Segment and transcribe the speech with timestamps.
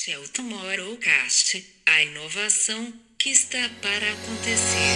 [0.00, 4.94] Este é o Tomorrowcast, a inovação que está para acontecer.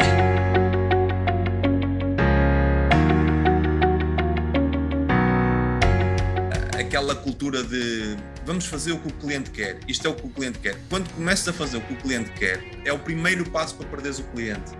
[6.80, 10.30] aquela cultura de vamos fazer o que o cliente quer, isto é o que o
[10.30, 10.78] cliente quer.
[10.88, 14.20] Quando começas a fazer o que o cliente quer, é o primeiro passo para perderes
[14.20, 14.72] o cliente.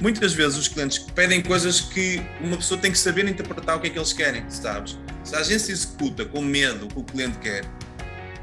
[0.00, 3.88] Muitas vezes os clientes pedem coisas que uma pessoa tem que saber interpretar o que
[3.88, 4.96] é que eles querem, sabes?
[5.22, 7.62] Se a agência executa com medo o que o cliente quer,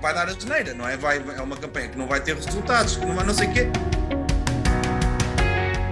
[0.04, 0.98] vai dar a geneira, não é?
[0.98, 3.54] Vai, é uma campanha que não vai ter resultados, que não vai não sei o
[3.54, 3.68] quê.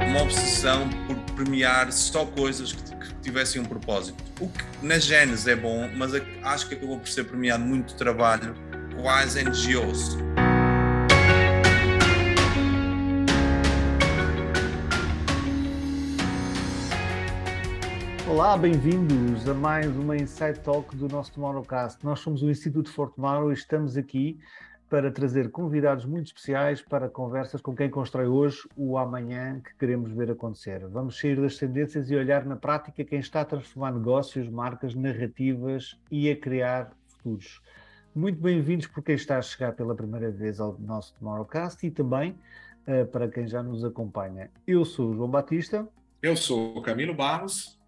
[0.06, 4.22] Uma obsessão por premiar só coisas que, que tivessem um propósito.
[4.42, 6.12] O que na Genes é bom, mas
[6.44, 8.54] acho que acabou por ser premiado muito trabalho
[9.02, 10.31] quase NGOs.
[18.32, 22.02] Olá, bem-vindos a mais uma Inside Talk do nosso Tomorrowcast.
[22.06, 24.40] Nós somos o Instituto For Tomorrow e estamos aqui
[24.90, 30.14] para trazer convidados muito especiais para conversas com quem constrói hoje o amanhã que queremos
[30.14, 30.88] ver acontecer.
[30.88, 36.00] Vamos sair das tendências e olhar na prática quem está a transformar negócios, marcas, narrativas
[36.10, 37.62] e a criar futuros.
[38.16, 42.40] Muito bem-vindos por quem está a chegar pela primeira vez ao nosso Tomorrowcast e também
[42.88, 44.50] uh, para quem já nos acompanha.
[44.66, 45.86] Eu sou o João Batista.
[46.22, 47.81] Eu sou o Camilo Barros.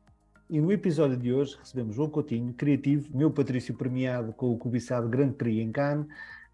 [0.54, 5.10] E no episódio de hoje recebemos João Coutinho, criativo, meu Patrício premiado com o cobiçado
[5.10, 6.06] Grand Prix em Cannes,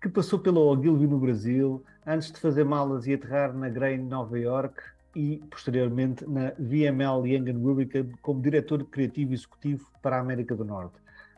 [0.02, 4.40] que passou pela Ogilvy no Brasil, antes de fazer malas e aterrar na Grain Nova
[4.40, 4.82] York
[5.14, 10.96] e, posteriormente, na VML Young Rubicon como diretor criativo executivo para a América do Norte.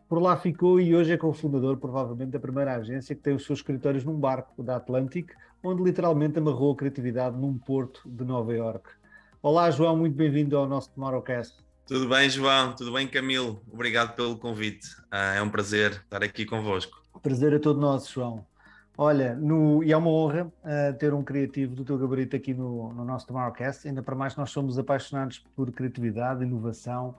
[0.07, 3.57] Por lá ficou e hoje é cofundador, provavelmente, da primeira agência que tem os seus
[3.57, 5.31] escritórios num barco da Atlantic,
[5.63, 8.87] onde literalmente amarrou a criatividade num porto de Nova York.
[9.41, 11.70] Olá, João, muito bem-vindo ao nosso Tomorrowcast.
[11.85, 12.73] Tudo bem, João?
[12.75, 13.63] Tudo bem, Camilo?
[13.71, 14.87] Obrigado pelo convite.
[15.09, 17.01] Ah, é um prazer estar aqui convosco.
[17.21, 18.45] Prazer é todo nosso, João.
[18.97, 22.93] Olha, no, e é uma honra uh, ter um criativo do teu gabarito aqui no,
[22.93, 27.15] no nosso Tomorrowcast, ainda para mais nós somos apaixonados por criatividade, inovação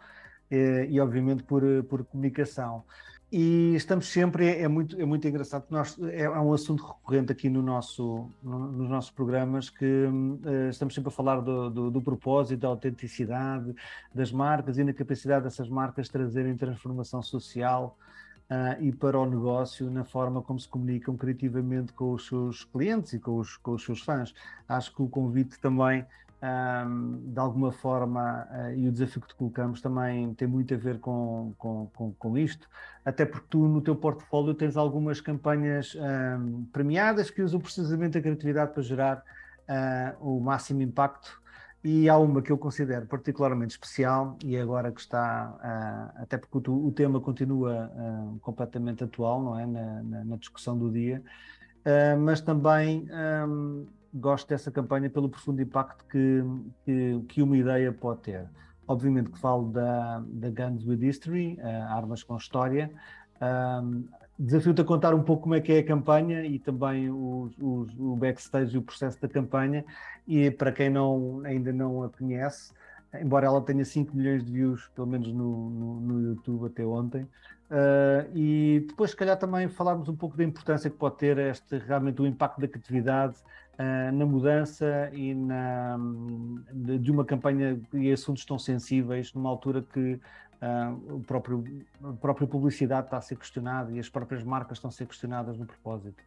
[0.50, 2.84] eh, e, obviamente, por, por comunicação
[3.32, 7.48] e estamos sempre, é muito, é muito engraçado, nós, é, é um assunto recorrente aqui
[7.48, 12.02] no nosso, no, nos nossos programas, que uh, estamos sempre a falar do, do, do,
[12.02, 13.74] propósito, da autenticidade
[14.14, 17.96] das marcas e na capacidade dessas marcas trazerem transformação social
[18.50, 23.14] uh, e para o negócio na forma como se comunicam criativamente com os seus clientes
[23.14, 24.34] e com os, com os seus fãs.
[24.68, 26.04] Acho que o convite também
[26.42, 30.76] um, de alguma forma, uh, e o desafio que te colocamos também tem muito a
[30.76, 32.68] ver com, com, com, com isto,
[33.04, 38.20] até porque tu no teu portfólio tens algumas campanhas um, premiadas que usam precisamente a
[38.20, 41.40] criatividade para gerar uh, o máximo impacto.
[41.84, 46.70] E há uma que eu considero particularmente especial e agora que está, uh, até porque
[46.70, 51.22] o, o, tema continua uh, completamente atual, não é, na, na, na discussão do dia,
[52.20, 53.08] mas também
[53.48, 56.42] um, gosto dessa campanha pelo profundo impacto que,
[56.84, 58.46] que, que, uma ideia pode ter.
[58.86, 62.90] Obviamente que falo da, da Guns with History, uh, Armas com História.
[63.40, 64.04] Um,
[64.38, 67.94] Desafio-te a contar um pouco como é que é a campanha e também os, os,
[67.96, 69.84] o backstage e o processo da campanha.
[70.26, 72.72] E para quem não, ainda não a conhece,
[73.20, 77.28] embora ela tenha 5 milhões de views, pelo menos no, no, no YouTube até ontem,
[77.72, 81.78] Uh, e depois, se calhar, também falarmos um pouco da importância que pode ter este,
[81.78, 83.36] realmente o impacto da criatividade
[83.78, 85.96] uh, na mudança e na,
[86.72, 92.46] de, uma campanha e assuntos tão sensíveis, numa altura que uh, o próprio, a própria
[92.46, 96.22] publicidade está a ser questionada e as próprias marcas estão a ser questionadas no propósito.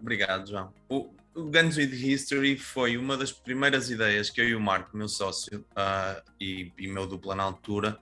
[0.00, 0.72] obrigado, João.
[0.88, 4.96] O, o Guns with History foi uma das primeiras ideias que eu e o Marco,
[4.96, 5.64] meu sócio
[6.40, 7.98] e, e meu dupla na altura,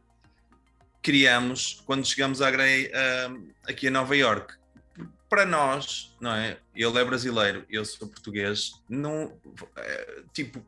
[1.03, 4.60] criamos quando chegamos Grey uh, aqui a Nova York.
[5.31, 6.59] Para nós, não é?
[6.75, 9.33] Ele é brasileiro, eu sou português, não,
[9.77, 10.63] é, tipo,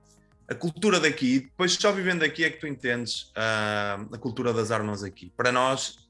[0.49, 4.71] a cultura daqui, depois só vivendo aqui é que tu entendes uh, a cultura das
[4.71, 5.33] armas aqui.
[5.37, 6.09] Para nós,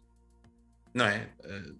[0.93, 1.31] não é?
[1.41, 1.77] Uh,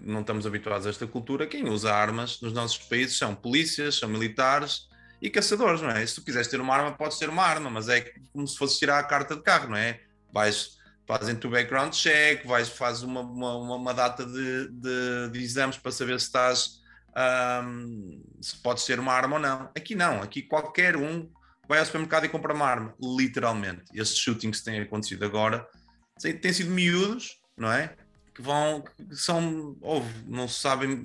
[0.00, 1.46] não estamos habituados a esta cultura.
[1.46, 4.88] Quem usa armas nos nossos países são polícias, são militares
[5.22, 6.04] e caçadores, não é?
[6.04, 8.78] Se tu quiseres ter uma arma, podes ter uma arma, mas é como se fosse
[8.78, 10.00] tirar a carta de carro, não é?
[10.32, 10.78] Vais
[11.10, 15.90] fazem-te o background check, vais, fazes uma, uma, uma data de, de, de, exames para
[15.90, 16.80] saber se estás
[17.64, 19.70] um, se podes ter uma arma ou não.
[19.76, 21.28] Aqui não, aqui qualquer um
[21.68, 23.82] vai ao supermercado e compra uma arma, literalmente.
[23.92, 25.66] Estes shootings que têm acontecido agora
[26.40, 27.96] têm sido miúdos, não é?
[28.32, 31.02] Que vão, que são, ouve, não se sabem,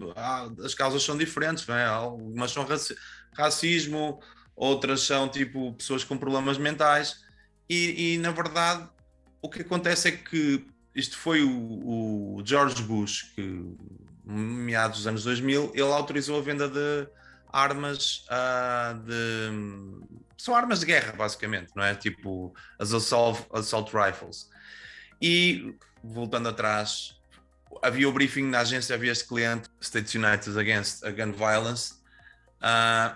[0.63, 1.85] as causas são diferentes, não é?
[1.85, 2.95] Algumas são raci
[3.33, 4.21] racismo,
[4.55, 7.25] outras são tipo pessoas com problemas mentais,
[7.67, 8.87] e, e na verdade
[9.45, 10.65] o que acontece é que
[10.95, 13.75] isto foi o, o George Bush que
[14.25, 17.07] meados dos anos 2000, ele autorizou a venda de
[17.53, 20.25] armas uh, de.
[20.35, 21.93] São armas de guerra, basicamente, não é?
[21.93, 24.49] Tipo as assault, assault rifles.
[25.21, 27.15] E, voltando atrás,
[27.83, 31.93] havia o briefing na agência, havia este cliente, States United Against Gun Violence,
[32.61, 33.15] uh,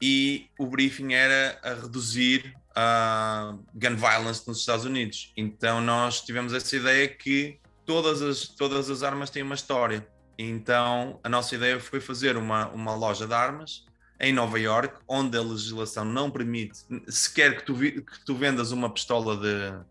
[0.00, 5.32] e o briefing era a reduzir uh, gun violence nos Estados Unidos.
[5.36, 10.06] Então nós tivemos essa ideia que todas as, todas as armas têm uma história.
[10.38, 13.86] Então a nossa ideia foi fazer uma, uma loja de armas
[14.20, 18.92] em Nova York, onde a legislação não permite sequer que tu, que tu vendas uma
[18.92, 19.84] pistola de,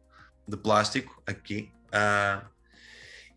[0.47, 1.71] de plástico aqui.
[1.87, 2.45] Uh,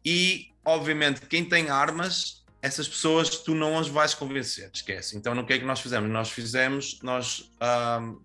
[0.04, 5.16] e, obviamente, quem tem armas, essas pessoas tu não as vais convencer, esquece.
[5.16, 6.10] Então, o que é que nós fizemos?
[6.10, 8.20] Nós fizemos, nós, uh,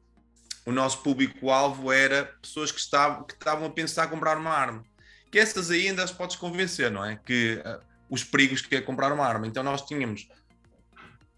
[0.66, 4.84] o nosso público-alvo era pessoas que estavam, que estavam a pensar comprar uma arma.
[5.32, 7.18] Que essas aí ainda as podes convencer, não é?
[7.18, 9.46] Que uh, os perigos que é comprar uma arma.
[9.46, 10.28] Então, nós tínhamos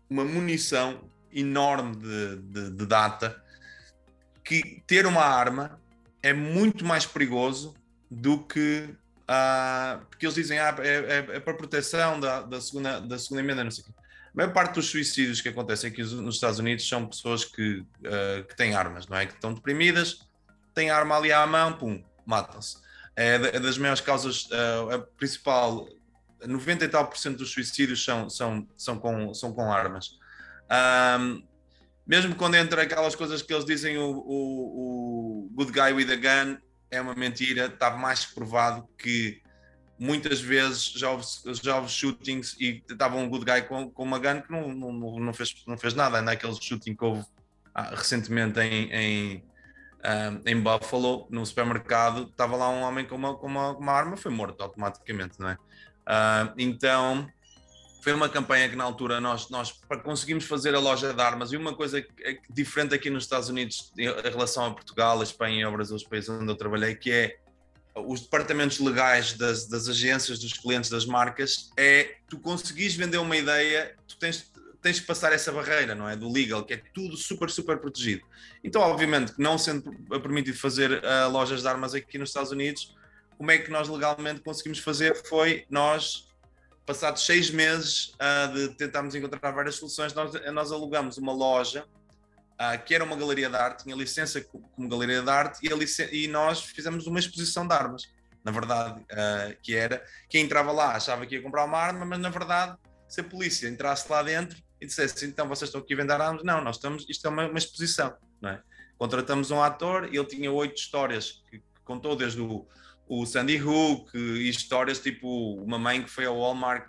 [0.09, 1.01] uma munição
[1.31, 3.43] enorme de, de, de data
[4.43, 5.79] que ter uma arma
[6.23, 7.75] é muito mais perigoso
[8.09, 8.89] do que
[9.27, 13.41] uh, porque eles dizem ah, é, é, é para proteção da, da, segunda, da segunda
[13.41, 13.93] emenda, não sei o quê.
[14.37, 18.43] A maior parte dos suicídios que acontecem aqui nos Estados Unidos são pessoas que, uh,
[18.47, 19.25] que têm armas, não é?
[19.25, 20.19] Que estão deprimidas,
[20.75, 22.77] têm arma ali à mão, pum, matam-se.
[23.15, 25.89] É, é das maiores causas, uh, a principal,
[26.45, 30.19] 90 e tal por cento dos suicídios são, são, são, com, são com armas.
[31.19, 31.41] Um,
[32.05, 36.15] mesmo quando entra aquelas coisas que eles dizem o, o, o good guy with a
[36.15, 36.59] gun
[36.91, 39.41] é uma mentira, está mais provado que
[39.99, 41.25] muitas vezes já houve,
[41.63, 45.19] já houve shootings e estava um good guy com, com uma gun que não, não,
[45.19, 47.25] não, fez, não fez nada, naquele shooting que houve
[47.73, 49.43] ah, recentemente em, em,
[50.03, 54.17] ah, em Buffalo, no supermercado, estava lá um homem com uma, com uma, uma arma,
[54.17, 55.57] foi morto automaticamente, não é?
[56.05, 57.27] Ah, então
[58.03, 61.57] foi uma campanha que na altura nós, nós conseguimos fazer a loja de armas e
[61.57, 65.63] uma coisa é diferente aqui nos Estados Unidos em relação a Portugal, a Espanha e
[65.63, 67.37] ao Brasil, os países onde eu trabalhei, que é
[68.05, 73.35] os departamentos legais das, das agências, dos clientes das marcas, é tu conseguires vender uma
[73.35, 74.51] ideia, tu tens,
[74.81, 76.15] tens que passar essa barreira, não é?
[76.15, 78.23] Do legal, que é tudo super, super protegido.
[78.63, 79.91] Então, obviamente, não sendo
[80.21, 82.95] permitido fazer uh, lojas de armas aqui nos Estados Unidos,
[83.37, 86.27] como é que nós legalmente conseguimos fazer foi nós
[86.85, 91.85] passados seis meses uh, de tentarmos encontrar várias soluções, nós, nós alugamos uma loja
[92.59, 96.27] uh, que era uma galeria de arte, tinha licença como galeria de arte e, e
[96.27, 98.03] nós fizemos uma exposição de armas.
[98.43, 102.19] Na verdade, uh, que era quem entrava lá achava que ia comprar uma arma, mas
[102.19, 102.77] na verdade,
[103.07, 106.43] se a polícia entrasse lá dentro e dissesse então vocês estão aqui a vender armas,
[106.43, 108.61] não, nós estamos, isto é uma, uma exposição, não é?
[108.97, 112.67] Contratamos um ator ele tinha oito histórias que, que contou desde o
[113.07, 116.85] o Sandy Hook e histórias tipo uma mãe que foi ao Walmart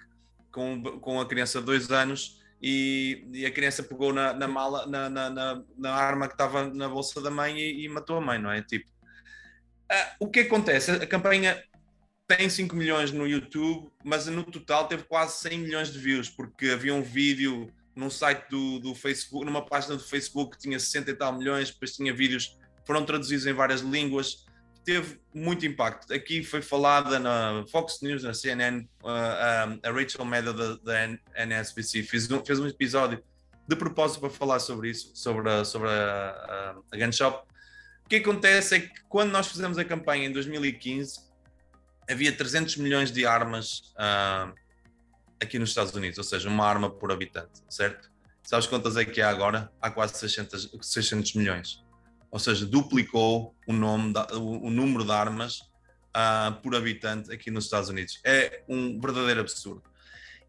[0.51, 4.87] com, com a criança de dois anos e, e a criança pegou na, na mala,
[4.87, 8.39] na, na, na, arma que estava na bolsa da mãe e, e matou a mãe,
[8.39, 8.63] não é?
[8.63, 8.91] Tipo,
[9.93, 10.91] uh, o que acontece?
[10.91, 11.63] A campanha
[12.27, 16.69] tem 5 milhões no YouTube, mas no total teve quase 100 milhões de views, porque
[16.71, 21.11] havia um vídeo num site do, do Facebook, numa página do Facebook que tinha 60
[21.11, 24.48] e tal milhões, depois tinha vídeos, foram traduzidos em várias línguas
[24.89, 26.15] teve muito impacto.
[26.15, 32.31] Aqui foi falada na Fox News, na CNN, uh, a Rachel Maddow da, NSBC fez
[32.31, 33.23] um, fez um episódio
[33.69, 37.47] de propósito para falar sobre isso, sobre a, sobre a, a Gun Shop.
[38.07, 41.21] O que acontece é que quando nós fizemos a campanha em 2015,
[42.11, 44.55] havia 300 milhões de armas uh,
[45.39, 48.11] aqui nos Estados Unidos, ou seja, uma arma por habitante, certo?
[48.43, 49.71] Sabes quantas é que há agora?
[49.83, 51.87] Há quase 600, 600 milhões
[52.31, 55.61] ou seja, duplicou o, nome da, o, o, número de armas
[56.17, 58.21] uh, por habitante aqui nos Estados Unidos.
[58.25, 59.83] É um verdadeiro absurdo.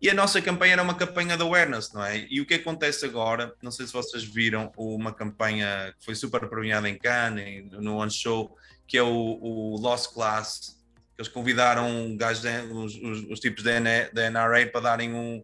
[0.02, 2.26] E a nossa campanha era uma campanha de awareness, não é?
[2.30, 6.48] E o que acontece agora, não sei se vocês viram uma campanha que foi super
[6.48, 8.56] premiada em Cannes, no One Show,
[8.88, 10.78] que é o, o Lost Class,
[11.16, 15.44] que eles convidaram gajos de, os, os, os, tipos da NRA para darem um,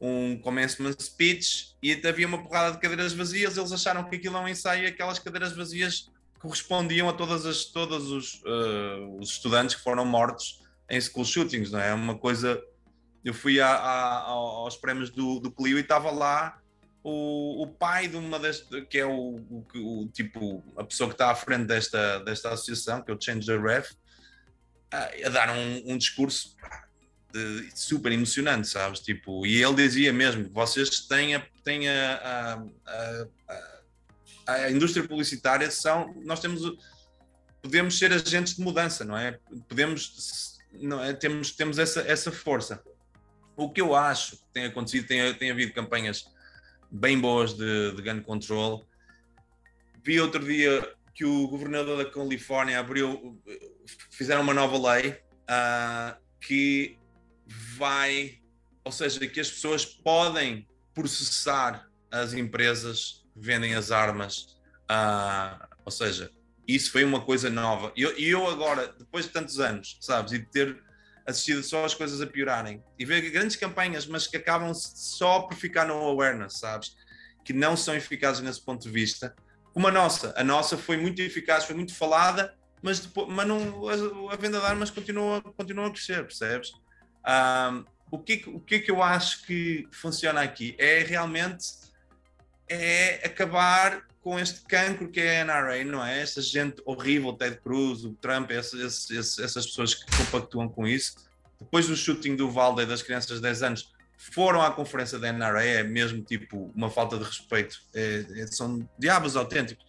[0.00, 3.56] um commencement speech e havia uma porrada de cadeiras vazias.
[3.56, 7.64] Eles acharam que aquilo é um ensaio e aquelas cadeiras vazias correspondiam a todas as,
[7.64, 11.92] todos os, uh, os estudantes que foram mortos em school shootings, não é?
[11.94, 12.62] Uma coisa.
[13.24, 16.60] Eu fui a, a, aos prémios do, do Clio e estava lá
[17.02, 18.64] o, o pai de uma das.
[18.88, 23.02] que é o, o, o, tipo, a pessoa que está à frente desta, desta associação,
[23.02, 23.92] que é o Change the Ref,
[24.92, 26.54] a, a dar um, um discurso
[27.36, 29.00] de, super emocionante, sabes?
[29.00, 33.26] Tipo, e ele dizia mesmo: vocês têm a, têm a, a,
[34.46, 36.62] a, a indústria publicitária, são, nós temos,
[37.62, 39.38] podemos ser agentes de mudança, não é?
[39.68, 41.12] Podemos, não é?
[41.12, 42.82] Temos, temos essa, essa força.
[43.56, 46.26] O que eu acho que tem acontecido, tem, tem havido campanhas
[46.90, 48.86] bem boas de, de gun control.
[50.02, 53.40] Vi outro dia que o governador da Califórnia abriu,
[54.10, 56.98] fizeram uma nova lei uh, que
[57.46, 58.38] vai,
[58.84, 64.56] ou seja, que as pessoas podem processar as empresas que vendem as armas.
[64.90, 66.30] Uh, ou seja,
[66.66, 67.92] isso foi uma coisa nova.
[67.96, 70.82] E eu, eu, agora, depois de tantos anos, sabes, e de ter
[71.26, 75.56] assistido só as coisas a piorarem e ver grandes campanhas, mas que acabam só por
[75.56, 76.96] ficar no awareness, sabes,
[77.44, 79.34] que não são eficazes nesse ponto de vista,
[79.72, 80.32] como a nossa.
[80.36, 84.60] A nossa foi muito eficaz, foi muito falada, mas, depois, mas não, a, a venda
[84.60, 86.72] de armas continua, continua a crescer, percebes?
[88.10, 90.74] O, que, o que é que eu acho que funciona aqui?
[90.78, 91.66] É realmente
[92.68, 96.20] é acabar com este cancro que é a NRA, não é?
[96.20, 101.14] Esta gente horrível, Ted Cruz, o Trump, essas, essas, essas pessoas que compactuam com isso.
[101.60, 105.64] Depois do shooting do Valde das crianças de 10 anos, foram à conferência da NRA,
[105.64, 109.84] é mesmo tipo uma falta de respeito, é, é, são diabos autênticos.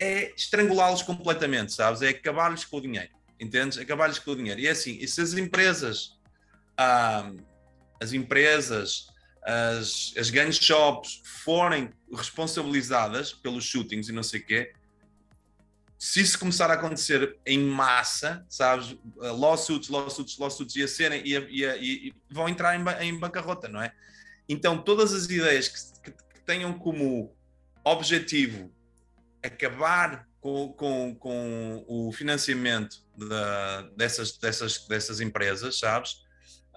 [0.00, 2.02] É estrangulá-los completamente, sabes?
[2.02, 3.78] É acabar-lhes com o dinheiro, entendes?
[3.78, 4.60] Acabar-lhes com o dinheiro.
[4.60, 6.17] E é assim, e se as empresas,
[6.78, 7.30] ah,
[8.00, 9.08] as empresas
[9.48, 14.72] as, as shops forem responsabilizadas pelos shootings e não sei o quê,
[15.98, 21.34] se isso começar a acontecer em massa, sabes, lawsuits, lawsuits, lawsuits, e a serem, e,
[21.36, 23.92] e, e, vão entrar em, em, bancarrota, não é?
[24.48, 27.34] Então, todas as ideias que, que, que tenham como
[27.84, 28.72] objetivo
[29.42, 36.27] acabar com, com, com o financiamento de, dessas, dessas, dessas empresas, sabes?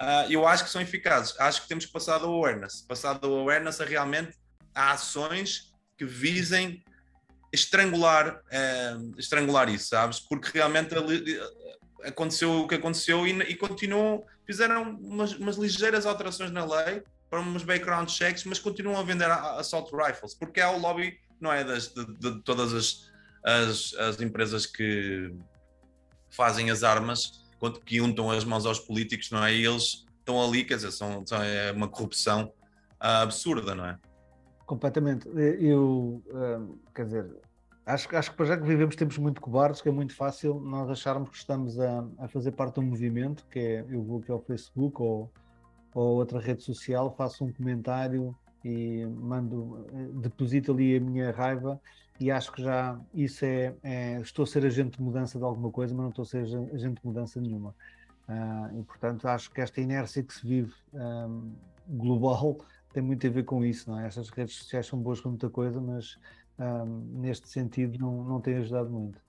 [0.02, 1.40] Uh, eu acho que são eficazes.
[1.40, 2.82] Acho que temos que passar do awareness.
[2.88, 4.38] Passar do awareness a realmente
[4.74, 6.84] a ações que visem
[7.54, 10.20] estrangular, uh, estrangular isso, sabes?
[10.20, 10.96] Porque realmente
[12.04, 17.40] aconteceu o que aconteceu e, e continuam, fizeram umas, umas, ligeiras alterações na lei para
[17.40, 21.64] uns background checks, mas continuam a vender assault rifles, porque há o lobby, não é,
[21.64, 23.12] das, de, de todas as,
[23.44, 25.34] as, as empresas que
[26.30, 27.41] fazem as armas
[27.86, 29.54] que untam as mãos aos políticos, não é?
[29.54, 32.52] E eles estão ali, quer dizer, são, são é uma corrupção
[33.00, 34.00] ah, absurda, não é?
[34.66, 35.28] Completamente.
[35.60, 36.24] Eu,
[36.96, 37.36] quer dizer,
[37.86, 40.90] acho, acho que para já que vivemos tempos muito cobardes, que é muito fácil nós
[40.90, 44.32] acharmos que estamos a, a fazer parte de um movimento, que é eu vou aqui
[44.32, 45.32] ao Facebook ou,
[45.94, 51.82] ou outra rede social, faço um comentário e mando, eh, deposito ali a minha raiva
[52.22, 55.72] e acho que já isso é, é, estou a ser agente de mudança de alguma
[55.72, 57.76] coisa, mas não estou a ser agente de mudança nenhuma.
[58.30, 61.52] Uh, e portanto acho que esta inércia que se vive um,
[61.88, 62.64] global
[62.94, 64.06] tem muito a ver com isso, não é?
[64.06, 66.20] Estas redes sociais são boas com muita coisa, mas
[66.60, 69.20] um, neste sentido não, não tem ajudado muito.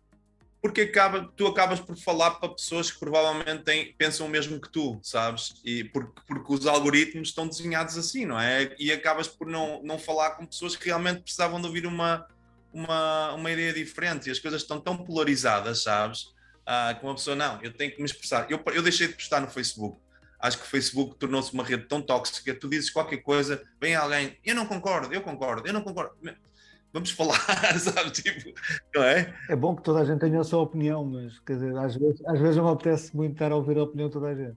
[0.60, 4.68] Porque acaba, tu acabas por falar para pessoas que provavelmente têm, pensam o mesmo que
[4.70, 5.54] tu, sabes?
[5.64, 8.76] E porque, porque os algoritmos estão desenhados assim, não é?
[8.78, 12.28] E acabas por não, não falar com pessoas que realmente precisavam de ouvir uma,
[12.72, 16.32] uma, uma ideia diferente e as coisas estão tão polarizadas, sabes?
[16.64, 18.50] Ah, que uma pessoa, não, eu tenho que me expressar.
[18.50, 19.98] Eu, eu deixei de postar no Facebook.
[20.38, 22.54] Acho que o Facebook tornou-se uma rede tão tóxica.
[22.54, 26.14] Tu dizes qualquer coisa, vem alguém, eu não concordo, eu concordo, eu não concordo.
[26.92, 27.38] Vamos falar,
[27.78, 28.10] sabe?
[28.10, 28.52] Tipo,
[28.94, 29.34] não é?
[29.48, 32.22] É bom que toda a gente tenha a sua opinião, mas quer dizer, às vezes,
[32.26, 34.56] às vezes não me apetece muito estar a ouvir a opinião de toda a gente.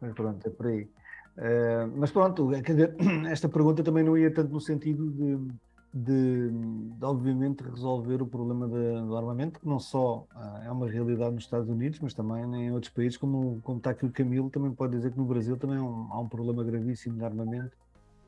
[0.00, 0.88] Mas pronto, é por aí.
[1.36, 2.96] Uh, mas pronto, quer dizer,
[3.30, 5.52] esta pergunta também não ia tanto no sentido de
[5.92, 10.88] de, de, obviamente resolver o problema de, do armamento, que não só ah, é uma
[10.88, 14.48] realidade nos Estados Unidos, mas também em outros países, como, como está aqui o Camilo,
[14.48, 17.76] também pode dizer que no Brasil também há um, há um problema gravíssimo de armamento,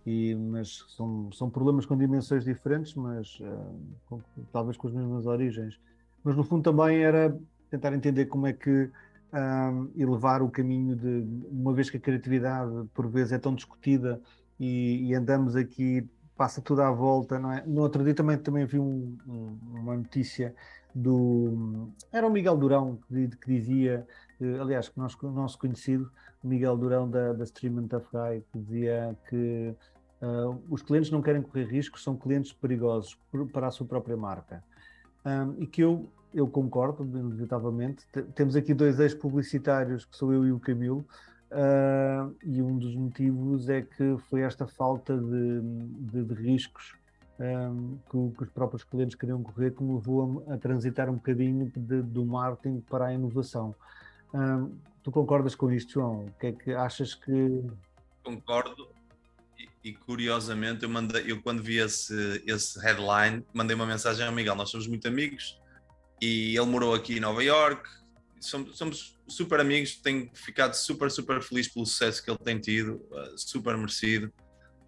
[0.05, 3.75] e, mas são, são problemas com dimensões diferentes, mas uh,
[4.07, 4.21] com,
[4.53, 5.81] talvez com as mesmas origens.
[6.23, 7.35] Mas no fundo também era
[7.71, 8.91] tentar entender como é que
[9.33, 14.21] um, elevar o caminho de, uma vez que a criatividade por vezes é tão discutida
[14.61, 17.65] e, e andamos aqui passa tudo à volta, não é?
[17.67, 20.55] No outro dia também, também vi um, um, uma notícia
[20.95, 21.89] do.
[22.13, 24.07] Era o Miguel Durão que, que dizia,
[24.41, 26.11] eh, aliás, que nós, o nosso conhecido,
[26.43, 29.75] Miguel Durão da, da Stream Tough Guy, que dizia que
[30.23, 33.19] uh, os clientes não querem correr riscos, são clientes perigosos
[33.53, 34.63] para a sua própria marca.
[35.25, 38.07] Um, e que eu, eu concordo, inevitavelmente.
[38.35, 41.07] Temos aqui dois ex-publicitários, que sou eu e o Camilo,
[41.55, 46.97] Uh, e um dos motivos é que foi esta falta de, de, de riscos
[47.39, 51.09] um, ah, que, que, os próprios clientes queriam correr que me levou a, a transitar
[51.09, 53.73] um bocadinho de, do marketing para a inovação.
[54.33, 54.69] Um, ah,
[55.05, 56.25] tu concordas com isto, João?
[56.25, 57.63] O que é que achas que.
[58.25, 58.89] Concordo.
[59.57, 64.33] E, e curiosamente, eu, mandei, eu quando vi esse, esse headline, mandei uma mensagem ao
[64.33, 64.57] Miguel.
[64.57, 65.57] Nós somos muito amigos
[66.21, 67.89] e ele morou aqui em Nova York,
[68.45, 72.97] somos, somos, super amigos, tenho ficado super, super feliz pelo sucesso que ele tem tido,
[73.11, 74.33] uh, super merecido.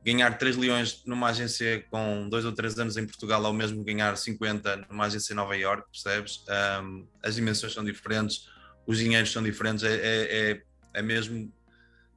[0.05, 3.83] Ganhar 3 leões numa agência com dois ou três anos em Portugal é o mesmo
[3.83, 6.45] ganhar 50 numa agência em Nova York, percebes?
[6.83, 8.49] Um, as dimensões são diferentes,
[8.87, 10.63] os dinheiros são diferentes, é, é, é,
[10.95, 11.53] é mesmo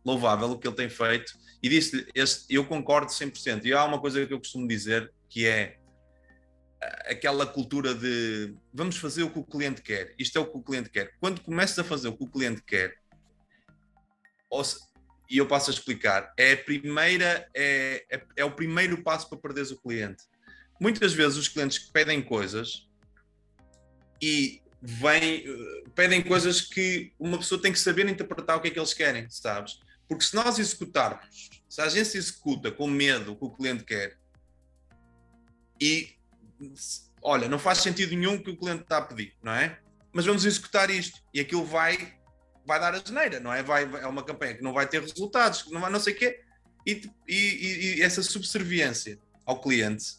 [0.06, 1.34] louvável o que ele tem feito.
[1.64, 2.06] E disse
[2.50, 3.66] eu concordo 100%.
[3.66, 5.80] E há uma coisa que eu costumo dizer que é
[6.82, 10.62] aquela cultura de vamos fazer o que o cliente quer, isto é o que o
[10.62, 11.14] cliente quer.
[11.20, 12.98] Quando começas a fazer o que o cliente quer,
[15.30, 19.38] e eu passo a explicar, é a primeira, é, é, é, o primeiro passo para
[19.38, 20.24] perderes o cliente.
[20.80, 22.88] Muitas vezes os clientes pedem coisas
[24.22, 25.44] e vêm,
[25.94, 29.30] pedem coisas que uma pessoa tem que saber interpretar o que é que eles querem,
[29.30, 29.80] sabes?
[30.08, 34.18] Porque se nós executarmos, se a agência executa com medo o que o cliente quer
[35.80, 36.19] e
[37.22, 39.80] olha, não faz sentido nenhum que o cliente está a pedir, não é?
[40.12, 42.14] Mas vamos executar isto e aquilo vai,
[42.66, 43.62] vai dar a geneira, não é?
[43.62, 46.18] Vai, é uma campanha que não vai ter resultados, que não vai não sei o
[46.18, 46.42] quê,
[46.86, 50.18] e, e, e, essa subserviência ao cliente,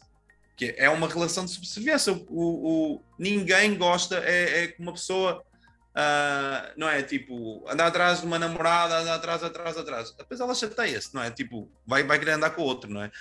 [0.55, 2.13] que é uma relação de subserviência.
[2.13, 5.43] O, o ninguém gosta, é, é uma pessoa
[5.91, 10.15] Uh, não é tipo andar atrás de uma namorada, andar atrás, atrás, atrás.
[10.17, 11.29] Depois ela chateia-se, não é?
[11.29, 13.11] Tipo, vai, vai querer andar com o outro, não é?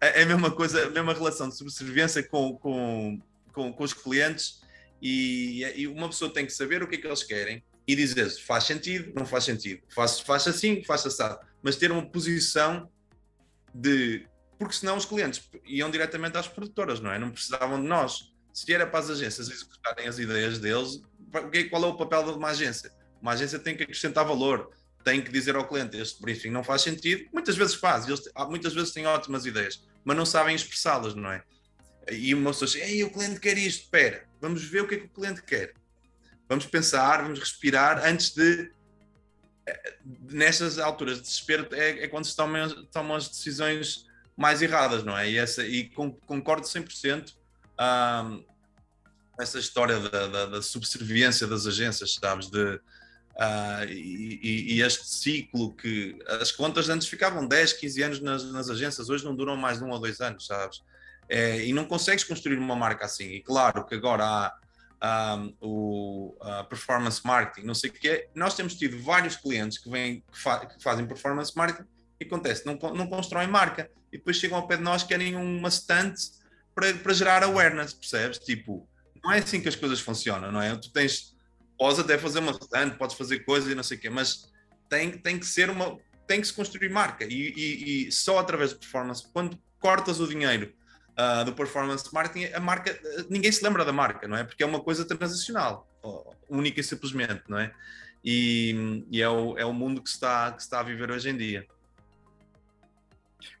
[0.00, 3.20] é a mesma coisa, a mesma relação de subserviência com, com,
[3.52, 4.62] com, com os clientes
[5.04, 8.30] e, e, uma pessoa tem que saber o que é que eles querem e dizer
[8.30, 12.90] faz sentido, não faz sentido, faz, faz assim, faz assado, mas ter uma posição
[13.74, 14.26] de.
[14.58, 17.18] Porque senão os clientes iam diretamente às produtoras, não é?
[17.18, 18.32] Não precisavam de nós.
[18.52, 21.02] Se era para as agências executarem as ideias deles,
[21.70, 22.90] qual é o papel de uma agência?
[23.20, 24.70] Uma agência tem que acrescentar valor,
[25.02, 27.28] tem que dizer ao cliente este briefing não faz sentido.
[27.32, 31.42] Muitas vezes faz, eles muitas vezes têm ótimas ideias, mas não sabem expressá-las, não é?
[32.10, 34.98] E uma pessoa diz, ei, o cliente quer isto, espera, vamos ver o que é
[34.98, 35.74] que o cliente quer.
[36.48, 38.70] Vamos pensar, vamos respirar antes de.
[39.66, 39.94] Eh,
[40.30, 45.16] nestas alturas de desespero é, é quando se tomam, tomam as decisões mais erradas, não
[45.16, 45.30] é?
[45.30, 47.32] E, essa, e concordo 100%.
[47.80, 48.44] Um,
[49.38, 52.48] essa história da, da, da, subserviência das agências, sabes?
[52.50, 58.44] De, uh, e, e, este ciclo que as contas antes ficavam 10, 15 anos nas,
[58.52, 60.82] nas agências, hoje não duram mais de um ou dois anos, sabes?
[61.28, 63.24] É, e não consegues construir uma marca assim.
[63.24, 64.52] E claro que agora
[65.00, 66.36] há um, o
[66.68, 68.28] performance marketing, não sei o que é.
[68.34, 71.88] Nós temos tido vários clientes que, vêm, que, fa que fazem performance marketing
[72.20, 75.68] e acontece, não, não constroem marca e depois chegam ao pé de nós querem uma
[75.68, 76.14] stand
[76.74, 78.38] para, para gerar awareness, percebes?
[78.38, 78.88] Tipo,
[79.24, 80.76] não é assim que as coisas funcionam, não é?
[80.76, 81.34] Tu tens,
[81.78, 84.52] podes até fazer uma stand, podes fazer coisas e não sei o quê, mas
[84.88, 88.70] tem, tem que ser uma, tem que se construir marca e, e, e só através
[88.70, 90.72] de performance, quando cortas o dinheiro
[91.18, 92.98] uh, do performance marketing, a marca,
[93.30, 94.44] ninguém se lembra da marca, não é?
[94.44, 95.88] Porque é uma coisa transacional,
[96.48, 97.72] única e simplesmente, não é?
[98.22, 101.36] E, e é, o, é o mundo que está, que está a viver hoje em
[101.36, 101.66] dia.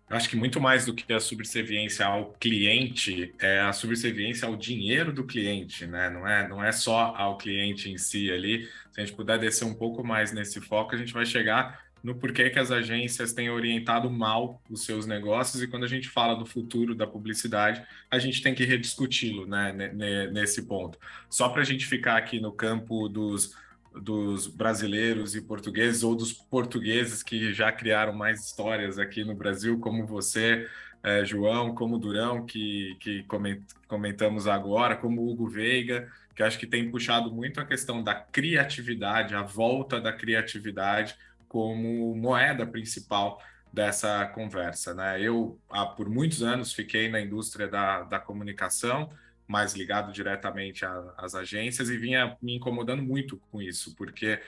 [0.08, 5.12] Acho que muito mais do que a subserviência ao cliente é a subserviência ao dinheiro
[5.12, 6.10] do cliente, né?
[6.10, 8.68] Não é, não é só ao cliente em si ali.
[8.92, 12.14] Se a gente puder descer um pouco mais nesse foco, a gente vai chegar no
[12.14, 16.34] porquê que as agências têm orientado mal os seus negócios e quando a gente fala
[16.34, 19.72] do futuro da publicidade, a gente tem que rediscuti-lo, né?
[20.30, 20.98] Nesse ponto.
[21.30, 23.56] Só para a gente ficar aqui no campo dos
[23.94, 29.78] dos brasileiros e portugueses ou dos portugueses que já criaram mais histórias aqui no Brasil,
[29.78, 30.68] como você,
[31.02, 33.24] é, João, como Durão, que, que
[33.86, 39.34] comentamos agora, como Hugo Veiga, que acho que tem puxado muito a questão da criatividade,
[39.34, 41.14] a volta da criatividade
[41.48, 43.40] como moeda principal
[43.72, 44.94] dessa conversa.
[44.94, 45.20] Né?
[45.20, 49.10] Eu, há, por muitos anos, fiquei na indústria da, da comunicação,
[49.46, 50.84] mais ligado diretamente
[51.16, 54.40] às agências e vinha me incomodando muito com isso, porque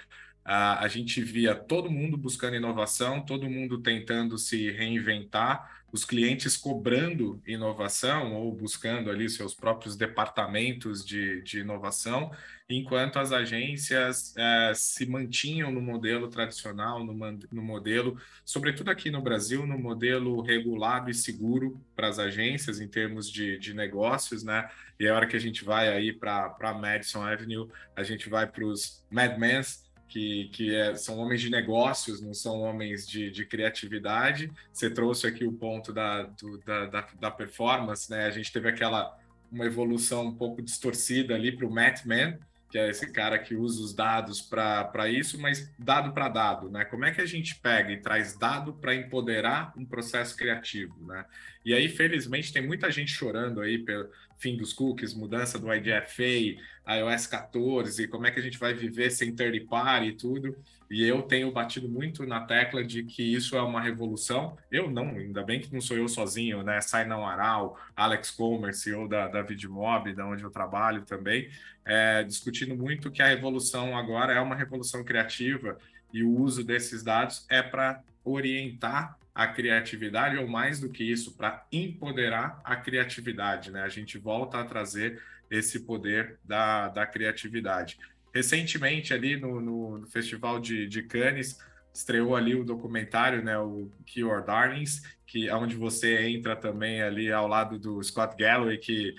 [0.46, 7.40] a, gente via todo mundo buscando inovação, todo mundo tentando se reinventar, os clientes cobrando
[7.46, 12.30] inovação ou buscando ali seus próprios departamentos de, de inovação,
[12.68, 17.14] enquanto as agências é, se mantinham no modelo tradicional, no,
[17.50, 22.88] no modelo, sobretudo aqui no Brasil, no modelo regulado e seguro para as agências em
[22.88, 24.68] termos de, de negócios, né?
[25.00, 28.66] E a hora que a gente vai aí para Madison Avenue, a gente vai para
[28.66, 34.50] os Madmans, que, que é, são homens de negócios, não são homens de, de criatividade.
[34.72, 38.26] Você trouxe aqui o ponto da, do, da, da, da, performance, né?
[38.26, 39.16] A gente teve aquela
[39.50, 42.38] uma evolução um pouco distorcida ali para o Matman,
[42.68, 46.84] que é esse cara que usa os dados para isso, mas dado para dado, né?
[46.84, 51.24] Como é que a gente pega e traz dado para empoderar um processo criativo, né?
[51.64, 56.60] E aí, felizmente, tem muita gente chorando aí pelo fim dos cookies, mudança do IDFA,
[56.88, 60.56] iOS 14, como é que a gente vai viver sem third party e tudo.
[60.88, 64.56] E eu tenho batido muito na tecla de que isso é uma revolução.
[64.70, 66.80] Eu não, ainda bem que não sou eu sozinho, né?
[66.80, 71.50] Sainan Aral, Alex Comer, CEO da, da Vidmob, da onde eu trabalho também,
[71.84, 75.76] é, discutindo muito que a revolução agora é uma revolução criativa
[76.12, 81.36] e o uso desses dados é para orientar a criatividade, ou mais do que isso,
[81.36, 83.82] para empoderar a criatividade, né?
[83.82, 87.98] A gente volta a trazer esse poder da, da criatividade.
[88.34, 91.58] Recentemente, ali no, no, no Festival de, de, Cannes,
[91.92, 97.00] estreou ali o documentário, né, o Kill Your Darlings, que é onde você entra também
[97.02, 99.14] ali ao lado do Scott Galloway, que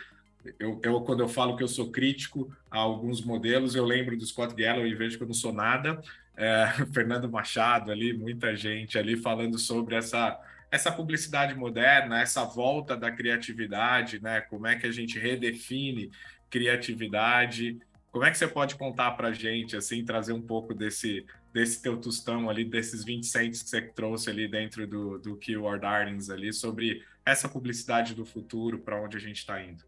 [0.59, 4.25] eu, eu, quando eu falo que eu sou crítico a alguns modelos, eu lembro do
[4.25, 6.01] Scott Galloway e vejo que eu não sou nada.
[6.35, 12.95] É, Fernando Machado ali, muita gente ali falando sobre essa essa publicidade moderna, essa volta
[12.95, 14.41] da criatividade, né?
[14.41, 16.11] Como é que a gente redefine
[16.49, 17.79] criatividade?
[18.11, 21.81] Como é que você pode contar para a gente, assim, trazer um pouco desse, desse
[21.81, 26.29] teu tostão ali, desses 20 cents que você trouxe ali dentro do, do Keyword Darlings
[26.29, 29.83] ali, sobre essa publicidade do futuro, para onde a gente está indo?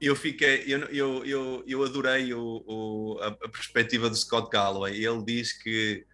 [0.00, 5.04] Eu fiquei, eu, eu, eu, eu adorei o, o, a perspectiva do Scott Galloway.
[5.04, 6.04] Ele diz que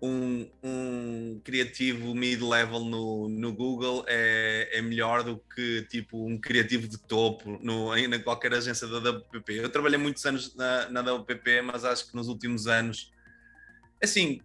[0.00, 6.86] um, um criativo mid-level no, no Google é, é melhor do que tipo um criativo
[6.86, 9.54] de topo no, em qualquer agência da WPP.
[9.54, 13.10] Eu trabalhei muitos anos na, na WPP, mas acho que nos últimos anos,
[14.02, 14.40] assim,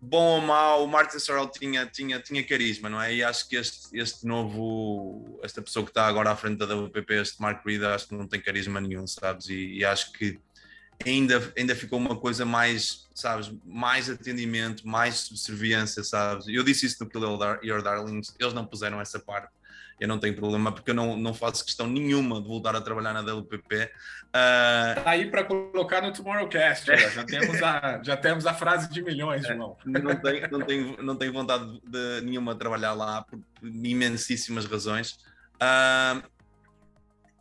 [0.00, 3.14] bom ou mau, o Martin Sorrell tinha, tinha, tinha carisma, não é?
[3.14, 7.14] E acho que este, este novo, esta pessoa que está agora à frente da WPP,
[7.14, 9.48] este Mark Reed, acho que não tem carisma nenhum, sabes?
[9.48, 10.38] E, e acho que
[11.04, 16.46] ainda, ainda ficou uma coisa mais, sabes, mais atendimento, mais subserviência, sabes?
[16.48, 19.48] Eu disse isso no Kill Your Darlings, eles não puseram essa parte.
[19.98, 23.12] Eu não tenho problema porque eu não, não faço questão nenhuma de voltar a trabalhar
[23.12, 23.76] na WPP.
[23.84, 23.88] Uh...
[24.32, 28.88] Ah, tá aí para colocar no Tomorrowcast, já, já, temos a, já temos a frase
[28.88, 29.76] de milhões, João.
[29.84, 35.18] não, tenho, não, tenho, não tenho vontade de nenhuma trabalhar lá por imensíssimas razões.
[35.56, 36.22] Uh,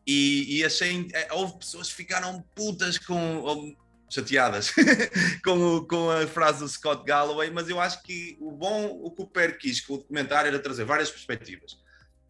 [0.09, 1.07] e, e achei.
[1.13, 3.75] Eh, houve pessoas que ficaram putas com.
[4.09, 4.71] chateadas
[5.45, 9.21] com, com a frase do Scott Galloway, mas eu acho que o bom, o que
[9.21, 11.77] o Per quis com o documentário era trazer várias perspectivas.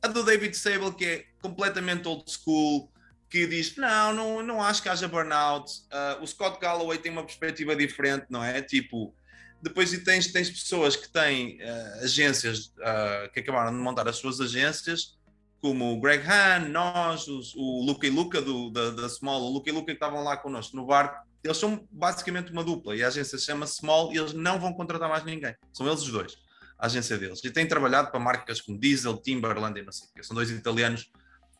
[0.01, 2.91] A do David Sable, que é completamente old school,
[3.29, 5.71] que diz: não, não, não acho que haja burnout.
[5.71, 8.61] Uh, o Scott Galloway tem uma perspectiva diferente, não é?
[8.61, 9.15] Tipo,
[9.61, 14.41] depois tens, tens pessoas que têm uh, agências uh, que acabaram de montar as suas
[14.41, 15.17] agências
[15.61, 19.69] como o Greg Hahn, nós, o Luca e Luca do, da, da Small, o Luca
[19.69, 23.07] e Luca que estavam lá connosco no barco, eles são basicamente uma dupla e a
[23.07, 25.55] agência se chama Small e eles não vão contratar mais ninguém.
[25.73, 26.37] São eles os dois,
[26.77, 27.43] a agência deles.
[27.43, 30.23] E têm trabalhado para marcas como Diesel, Timberland e não sei o quê.
[30.23, 31.11] São dois italianos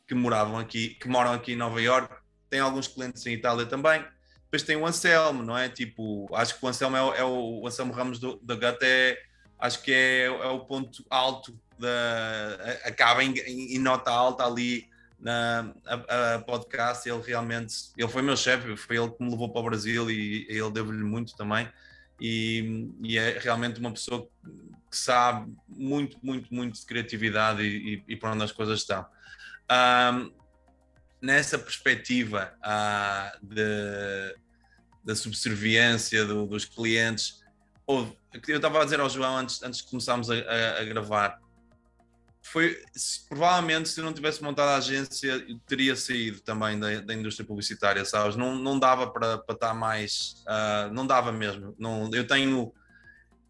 [0.08, 2.14] que moravam aqui, que moram aqui em Nova York.
[2.50, 4.04] Tem alguns clientes em Itália também.
[4.44, 5.70] Depois tem o Anselmo, não é?
[5.70, 8.86] Tipo, acho que o Anselmo é o, é o, o Anselmo Ramos do, da Gata
[8.86, 9.18] é,
[9.60, 14.88] acho que é, é o ponto alto da, acaba em, em, nota alta ali
[15.20, 17.08] na a, a podcast.
[17.08, 20.46] Ele realmente ele foi meu chefe, foi ele que me levou para o Brasil e,
[20.50, 21.68] e ele deu-lhe muito também.
[22.20, 24.28] E, e, é realmente uma pessoa
[24.92, 29.06] que sabe muito, muito, muito de criatividade e, e, e para onde as coisas estão.
[29.72, 30.32] Um,
[31.22, 34.36] nessa perspectiva uh, de,
[35.04, 37.44] da subserviência do, dos clientes,
[37.86, 41.40] houve, eu estava a dizer ao João antes, antes de começarmos a, a, a gravar,
[42.42, 47.14] foi se, provavelmente se eu não tivesse montado a agência teria saído também da, da
[47.14, 48.36] indústria publicitária sabes?
[48.36, 51.76] Não, não dava para, estar mais uh, não dava mesmo.
[51.78, 52.74] Não eu tenho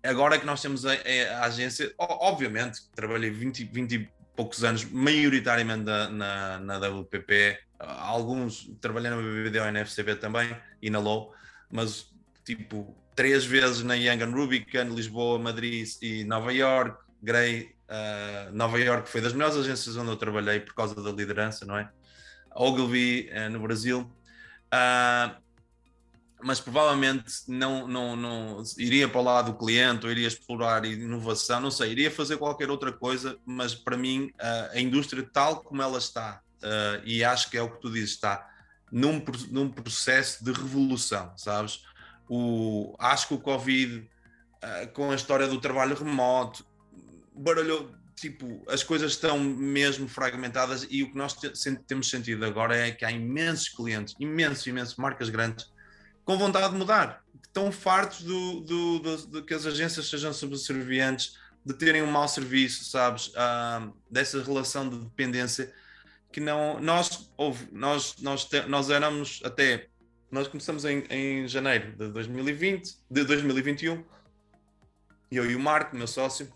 [0.03, 5.83] agora que nós temos a, a agência obviamente trabalhei 20, 20 e poucos anos maioritariamente
[5.83, 11.33] na, na, na WPP alguns trabalhei na BBDO e na FCB também e na Low
[11.69, 12.09] mas
[12.43, 18.79] tipo três vezes na Young and Rubicon Lisboa Madrid e Nova York Grey Uh, Nova
[18.79, 21.89] York foi das melhores agências onde eu trabalhei por causa da liderança, não é?
[22.55, 24.01] Ogilvy uh, no Brasil.
[24.71, 25.35] Uh,
[26.41, 31.59] mas provavelmente não, não, não iria para o lado do cliente ou iria explorar inovação,
[31.59, 34.31] não sei, iria fazer qualquer outra coisa, mas para mim
[34.73, 36.41] a indústria tal como ela está,
[37.03, 38.49] e acho que é o que tu dizes, está
[38.89, 41.83] num, num processo de revolução, sabes?
[42.29, 44.09] O, acho que o Covid,
[44.93, 46.65] com a história do trabalho remoto,
[47.39, 51.35] baralhou, tipo, as coisas estão mesmo fragmentadas e o que nós
[51.87, 55.71] temos sentido agora é que há imensos clientes, imensos, imensos, marcas grandes,
[56.25, 60.33] com vontade de mudar, que estão fartos do, do, do, de que as agências sejam
[60.33, 65.73] subservientes, de terem um mau serviço, sabes, uh, dessa relação de dependência
[66.31, 66.79] que não.
[66.79, 69.87] Nós, houve, nós, nós, te, nós éramos até.
[70.31, 74.03] Nós começamos em, em janeiro de 2020, de 2021,
[75.31, 76.51] eu e o Marco, meu sócio,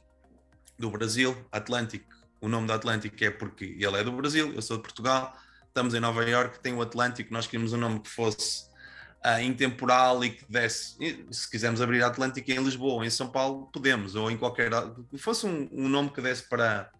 [0.77, 2.05] do Brasil, Atlântico.
[2.41, 5.35] O nome da Atlântico é porque ele é do Brasil, eu sou de Portugal.
[5.67, 7.33] Estamos em Nova York, tem o Atlântico.
[7.33, 8.65] Nós queríamos um nome que fosse
[9.25, 10.97] uh, intemporal e que desse.
[11.31, 14.69] Se quisermos abrir a Atlântica em Lisboa ou em São Paulo, podemos, ou em qualquer.
[15.17, 16.91] fosse um, um nome que desse para,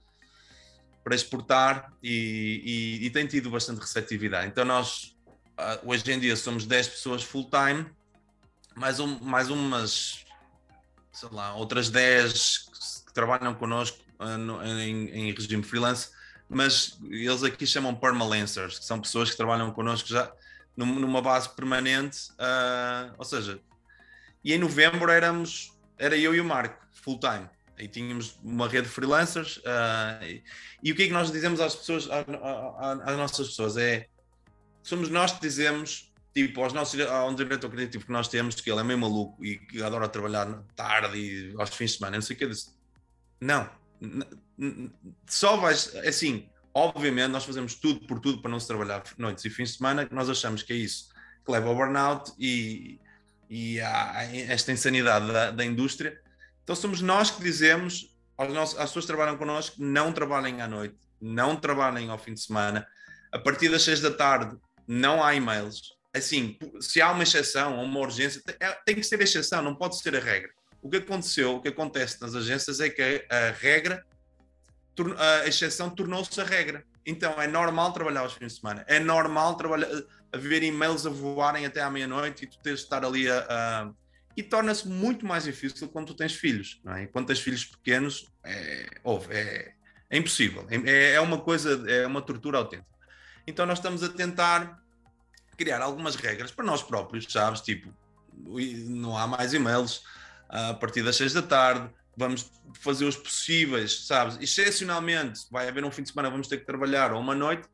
[1.03, 4.47] para exportar e, e, e, tem tido bastante receptividade.
[4.47, 5.15] Então, nós
[5.59, 7.86] uh, hoje em dia somos 10 pessoas full-time,
[8.75, 10.25] mais, um, mais umas,
[11.12, 12.71] sei lá, outras 10
[13.13, 13.99] que, trabalham connosco
[14.39, 16.10] no, em, em regime freelance
[16.49, 20.32] mas eles aqui chamam permalancers, que são pessoas que trabalham connosco já
[20.76, 23.60] numa base permanente, uh, ou seja,
[24.43, 27.47] e em novembro éramos, era eu e o Marco, full time.
[27.78, 29.58] E tínhamos uma rede de freelancers.
[29.58, 30.43] Uh, e,
[30.84, 33.78] e, o que é que nós dizemos às pessoas, às nossas pessoas?
[33.78, 34.08] É
[34.84, 38.69] somos nós que dizemos, tipo, aos nossos, a um diretor criativo que nós temos, que
[38.69, 42.21] ele é meio maluco e que adora trabalhar tarde e aos fins de semana, não
[42.21, 42.71] sei o que, disse,
[43.43, 43.69] não,
[45.27, 49.45] só vais, é assim, Obviamente, nós fazemos tudo por tudo para não se trabalhar noites
[49.45, 51.10] e fins de semana, que nós achamos que é isso
[51.45, 52.99] que leva ao burnout e,
[53.47, 56.19] e a esta insanidade da, da, indústria.
[56.63, 60.67] Então, somos nós que dizemos aos nossos, às pessoas que trabalham connosco: não trabalhem à
[60.67, 62.88] noite, não trabalhem ao fim de semana.
[63.32, 65.93] A partir das seis da tarde, não há e-mails.
[66.15, 69.75] Assim, se há uma exceção ou uma urgência, é, tem que ser a exceção, não
[69.75, 70.49] pode ser a regra.
[70.83, 74.05] O que aconteceu, o que acontece nas agências é que a regra
[75.17, 76.85] a exceção tornou-se a regra.
[77.05, 79.89] Então é normal trabalhar aos fins de semana, é normal trabalhar,
[80.35, 83.45] ver e-mails a voarem até à meia-noite e tu tens de estar ali a.
[83.49, 83.91] a...
[84.35, 87.05] E torna-se muito mais difícil quando tu tens filhos, não é?
[87.05, 88.89] Quando tens filhos pequenos, é,
[89.29, 89.73] é,
[90.09, 92.89] é impossível, é, é uma coisa, é uma tortura autêntica.
[93.45, 94.81] Então nós estamos a tentar
[95.55, 97.61] criar algumas regras para nós próprios, sabes?
[97.61, 97.93] Tipo,
[98.87, 100.03] não há mais e-mails
[100.53, 104.37] a partir das seis da tarde, vamos fazer os possíveis, sabes?
[104.39, 107.67] Excepcionalmente, vai haver um fim de semana, vamos ter que trabalhar ou uma noite,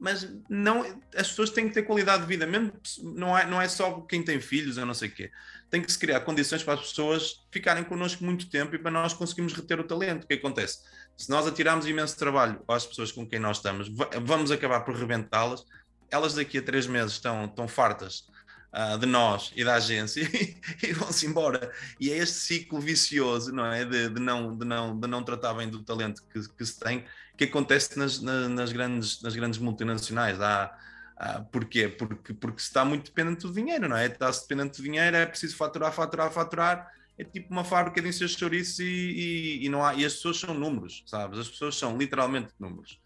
[0.00, 0.82] mas não,
[1.16, 4.20] as pessoas têm que ter qualidade de vida, mesmo não é, não é só quem
[4.20, 5.30] tem filhos ou não sei o quê.
[5.70, 9.14] Tem que se criar condições para as pessoas ficarem connosco muito tempo e para nós
[9.14, 10.24] conseguirmos reter o talento.
[10.24, 10.80] O que acontece?
[11.16, 13.88] Se nós atirarmos imenso trabalho às pessoas com quem nós estamos,
[14.22, 15.64] vamos acabar por rebentá-las.
[16.10, 18.26] Elas daqui a três meses estão, estão fartas
[18.74, 20.22] uh, de nós e da agência
[20.82, 21.72] e vão-se embora.
[22.00, 23.84] E é este ciclo vicioso, não é?
[23.84, 27.04] De, de, não, de, não, de não tratar bem do talento que, que se tem,
[27.36, 30.40] que acontece nas, nas, grandes, nas grandes multinacionais.
[30.40, 30.76] Há,
[31.16, 31.88] há, porquê?
[31.88, 34.06] Porque, porque se está muito dependente do dinheiro, não é?
[34.06, 36.92] Está-se dependente do dinheiro, é preciso faturar, faturar, faturar.
[37.16, 40.40] É tipo uma fábrica de encher chouriços e, e, e, não há, e as pessoas
[40.40, 41.38] são números, sabes?
[41.38, 42.98] As pessoas são literalmente números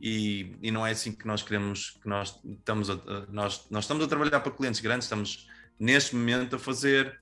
[0.00, 2.96] e, e não é assim que nós queremos que nós estamos a,
[3.28, 7.20] nós, nós estamos a trabalhar para clientes grandes, estamos neste momento a fazer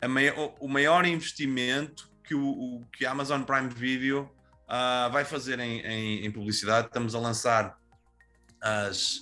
[0.00, 4.30] a maior, o maior investimento que, o, o, que a Amazon Prime Video
[4.64, 6.88] uh, vai fazer em, em, em, publicidade.
[6.88, 7.78] Estamos a lançar
[8.60, 9.16] as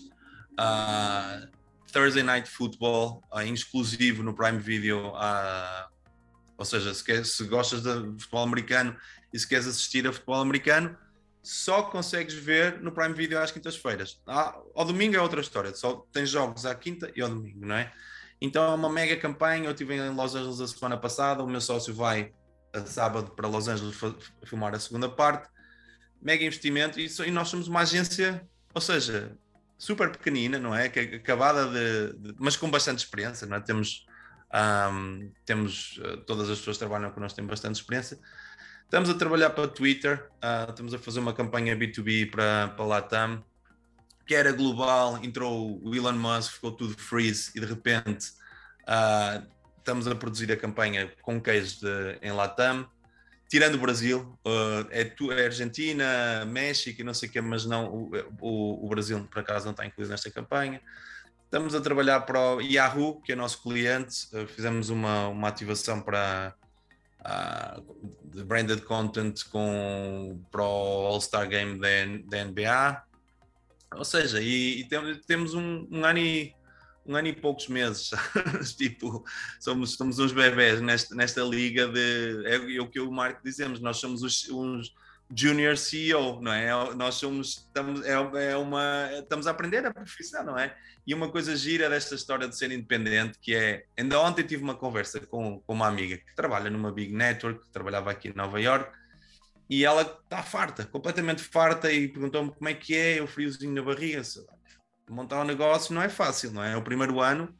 [0.58, 1.48] uh,
[1.92, 5.12] Thursday Night Football uh, exclusivo no Prime Video.
[6.58, 8.96] ou seja, se, quer, se gostas de futebol americano
[9.32, 10.96] e se queres assistir a futebol americano,
[11.42, 14.20] só consegues ver no Prime Video às quintas-feiras.
[14.26, 17.74] Ah, ao domingo é outra história, só tens jogos à quinta e ao domingo, não
[17.74, 17.92] é?
[18.40, 19.66] Então é uma mega campanha.
[19.66, 22.32] Eu estive em Los Angeles a semana passada, o meu sócio vai
[22.72, 23.96] a sábado para Los Angeles
[24.44, 25.48] filmar a segunda parte.
[26.20, 29.36] Mega investimento e, e nós somos uma agência, ou seja,
[29.76, 30.88] super pequenina, não é?
[30.88, 33.60] Que é acabada de, de, mas com bastante experiência, não é?
[33.60, 34.06] Temos,
[34.92, 38.18] um, temos uh, todas as pessoas que trabalham connosco têm bastante experiência
[38.92, 43.42] Estamos a trabalhar para Twitter, uh, estamos a fazer uma campanha B2B para, para Latam,
[44.26, 48.32] que era global, entrou o Elon Musk, ficou tudo freeze e de repente
[48.82, 49.42] uh,
[49.78, 52.86] estamos a produzir a campanha com case de, em Latam,
[53.48, 57.86] tirando o Brasil, uh, é, é, Argentina, México e não sei o que, mas não,
[57.86, 58.10] o,
[58.42, 60.82] o, o, Brasil por acaso não está incluído nesta campanha.
[61.46, 66.54] Estamos a trabalhar para o Yahoo, que é nosso cliente, fizemos uma, uma ativação para
[67.22, 67.82] uh,
[68.24, 73.02] de branded content com, para o All-Star Game da, NBA.
[73.96, 76.54] Ou seja, e, e tem, temos um, um, ano e,
[77.06, 78.10] um ano e poucos meses,
[78.76, 79.24] tipo,
[79.60, 83.40] somos, somos uns bebés nesta, nesta liga de, é o que eu e o Marco
[83.44, 84.94] dizemos, nós somos os, uns
[85.34, 86.94] junior CEO, não é?
[86.94, 90.76] Nós somos, estamos, é, é uma, estamos a aprender a profissão, não é?
[91.06, 94.74] E uma coisa gira desta história de ser independente, que é, ainda ontem tive uma
[94.74, 98.60] conversa com, com uma amiga que trabalha numa big network, que trabalhava aqui em Nova
[98.60, 98.92] York,
[99.68, 103.82] e ela está farta, completamente farta, e perguntou-me como é que é, o friozinho na
[103.82, 104.22] barriga.
[105.08, 106.74] Montar um negócio não é fácil, não é?
[106.74, 107.54] É o primeiro ano.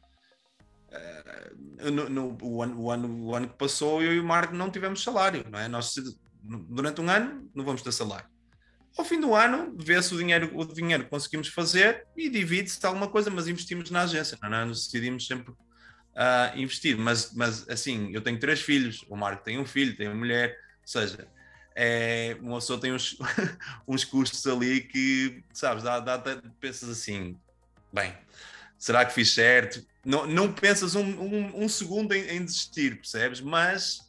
[0.89, 4.53] Uh, no, no, o, ano, o, ano, o ano que passou, eu e o Marco
[4.53, 5.67] não tivemos salário, não é?
[5.67, 5.95] Nós,
[6.43, 8.27] durante um ano, não vamos ter salário.
[8.97, 13.07] Ao fim do ano, vê-se o dinheiro, o dinheiro que conseguimos fazer e divide-se alguma
[13.07, 14.65] coisa, mas investimos na agência, não é?
[14.65, 16.97] Nós decidimos sempre uh, investir.
[16.97, 20.57] Mas, mas, assim, eu tenho três filhos, o Marco tem um filho, tem uma mulher,
[20.81, 21.27] ou seja,
[21.75, 23.17] é, uma pessoa tem uns,
[23.87, 26.21] uns custos ali que, sabes, dá, dá,
[26.59, 27.35] pensas assim,
[27.91, 28.13] bem,
[28.77, 29.85] será que fiz certo?
[30.05, 33.39] Não, não pensas um, um, um segundo em, em, desistir, percebes?
[33.39, 34.02] Mas,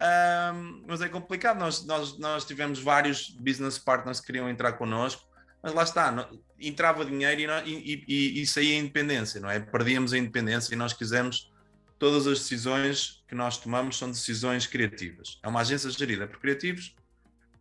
[0.00, 1.58] um, mas é complicado.
[1.58, 5.26] Nós, nós, nós tivemos vários business partners que queriam entrar connosco,
[5.62, 6.28] mas lá está, não,
[6.60, 9.58] entrava dinheiro e, e, e, e saía a independência, não é?
[9.58, 11.52] Perdíamos a independência e nós quisemos
[11.98, 15.38] todas as decisões que nós tomamos são decisões criativas.
[15.42, 16.94] É uma agência gerida por criativos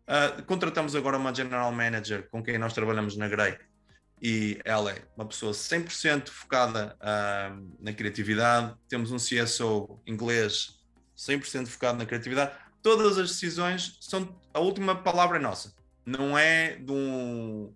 [0.06, 3.58] Uh, contratamos agora uma General Manager com quem nós trabalhamos na Grey
[4.22, 8.76] e ela é uma pessoa 100% focada uh, na criatividade.
[8.88, 10.75] Temos um CSO inglês
[11.18, 12.52] 100% focado na criatividade.
[12.82, 14.36] Todas as decisões são.
[14.54, 15.74] A última palavra é nossa.
[16.06, 17.74] Não é de, um,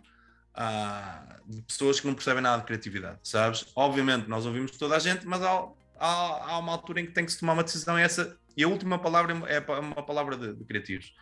[0.56, 3.66] uh, de pessoas que não percebem nada de criatividade, sabes?
[3.76, 7.26] Obviamente, nós ouvimos toda a gente, mas há, há, há uma altura em que tem
[7.26, 8.38] que se tomar uma decisão e essa.
[8.56, 11.14] E a última palavra é uma palavra de, de criativos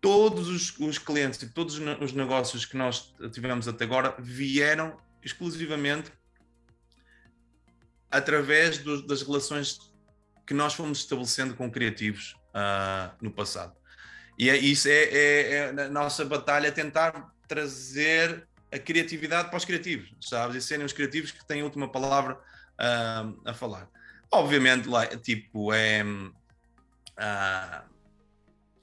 [0.00, 6.12] todos os, os, clientes e todos os negócios que nós tivemos até agora vieram exclusivamente
[8.10, 9.78] através do, das relações
[10.48, 13.76] que nós fomos estabelecendo com criativos uh, no passado.
[14.38, 19.66] E é, isso é, é, é, a nossa batalha tentar trazer a criatividade para os
[19.66, 20.56] criativos, sabes?
[20.56, 23.90] E serem os criativos que têm a última palavra uh, a falar.
[24.32, 26.02] Obviamente, lá, tipo, é.
[26.02, 27.98] Uh,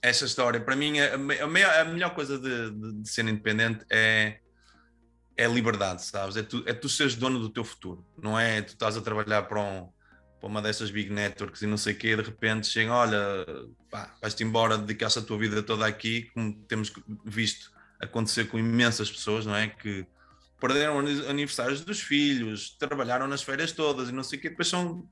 [0.03, 4.37] essa história, para mim, a, a, a melhor coisa de, de, de, ser independente é,
[5.35, 6.37] é liberdade, sabes?
[6.37, 9.41] É tu, é tu seres dono do teu futuro, não é tu estás a trabalhar
[9.43, 9.89] para, um,
[10.45, 13.17] para uma dessas big networks e não sei o quê, de repente chega, olha,
[14.21, 16.93] vais-te embora, dedicaste a tua vida toda aqui, como temos
[17.25, 19.69] visto acontecer com imensas pessoas, não é?
[19.69, 20.05] Que
[20.59, 25.09] perderam aniversários dos filhos, trabalharam nas férias todas e não sei o quê, depois são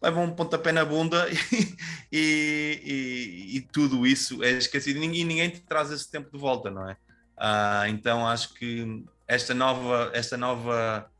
[0.00, 1.26] levam um pontapé na bunda
[2.12, 4.98] e, e, e, tudo isso é esquecido.
[4.98, 6.92] E ninguém, ninguém te traz esse tempo de volta, não é?
[7.36, 11.10] Uh, então acho que esta nova, esta nova,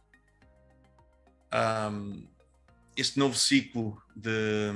[1.91, 2.38] um,
[3.01, 4.73] este novo ciclo de,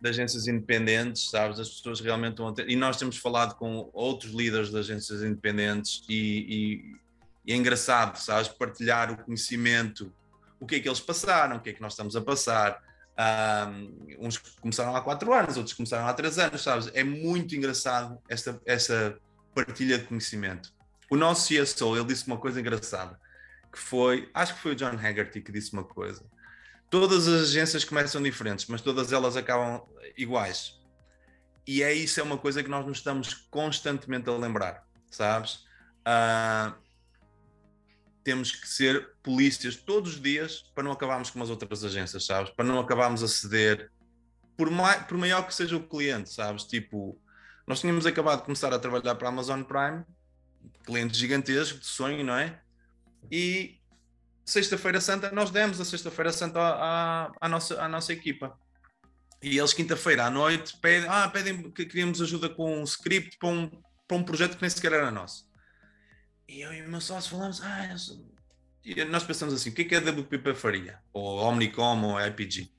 [0.00, 1.58] de, agências independentes, sabes?
[1.58, 6.02] As pessoas realmente a ter, e nós temos falado com outros líderes de agências independentes
[6.08, 6.96] e,
[7.46, 8.48] e é engraçado, sabes?
[8.48, 10.12] Partilhar o conhecimento
[10.58, 12.82] o que é que eles passaram, o que é que nós estamos a passar.
[13.18, 16.90] Um, uns começaram há quatro anos, outros começaram há três anos, sabes?
[16.92, 19.18] É muito engraçado esta, essa
[19.54, 20.72] partilha de conhecimento.
[21.10, 23.18] O nosso CSO, ele disse uma coisa engraçada,
[23.72, 26.24] que foi, acho que foi o John Haggerty que disse uma coisa.
[26.88, 29.82] Todas as agências começam diferentes, mas todas elas acabam
[30.16, 30.80] iguais.
[31.66, 35.64] E é isso, é uma coisa que nós nos estamos constantemente a lembrar, sabes?
[36.06, 36.72] Uh,
[38.22, 42.50] temos que ser polícias todos os dias para não acabarmos como as outras agências, sabes?
[42.50, 43.90] Para não acabarmos a ceder,
[44.56, 46.64] por, mai, por maior que seja o cliente, sabes?
[46.64, 47.20] Tipo,
[47.66, 50.04] nós tínhamos acabado de começar a trabalhar para a Amazon Prime,
[50.84, 52.60] cliente gigantesco de sonho, não é?
[53.30, 53.80] E
[54.46, 58.56] sexta-feira santa, nós demos a sexta-feira santa à, à, nossa, à nossa equipa.
[59.42, 63.48] E eles, quinta-feira à noite, pedem, ah, pedem que queríamos ajuda com um script para
[63.48, 63.70] um,
[64.06, 65.46] para um projeto que nem sequer era nosso.
[66.48, 67.94] E eu e o meu sócio falamos, ah,
[68.84, 71.00] e nós pensamos assim, o que é que a WPP faria?
[71.12, 72.70] Ou Omnicom ou IPG?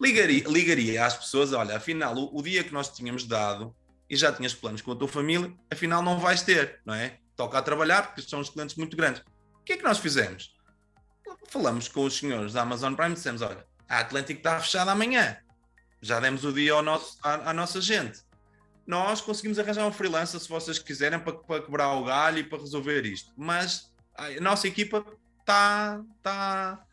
[0.00, 3.76] Ligaria, ligaria às pessoas, olha, afinal, o, o, dia que nós tínhamos dado
[4.08, 7.18] e já tinhas planos com a tua família, afinal não vais ter, não é?
[7.36, 9.20] Toca a trabalhar porque são os clientes muito grandes.
[9.20, 10.58] O que é que nós fizemos?
[11.50, 15.36] Falamos com os senhores da Amazon Prime e dissemos, olha, a Atlântico está fechada amanhã.
[16.00, 18.20] Já demos o dia ao nosso, à, à nossa gente
[18.90, 22.58] nós conseguimos arranjar um freelancer se vocês quiserem para, para quebrar o galho e para
[22.58, 23.32] resolver isto.
[23.36, 25.04] Mas a nossa equipa
[25.38, 26.02] está.
[26.22, 26.84] Tá,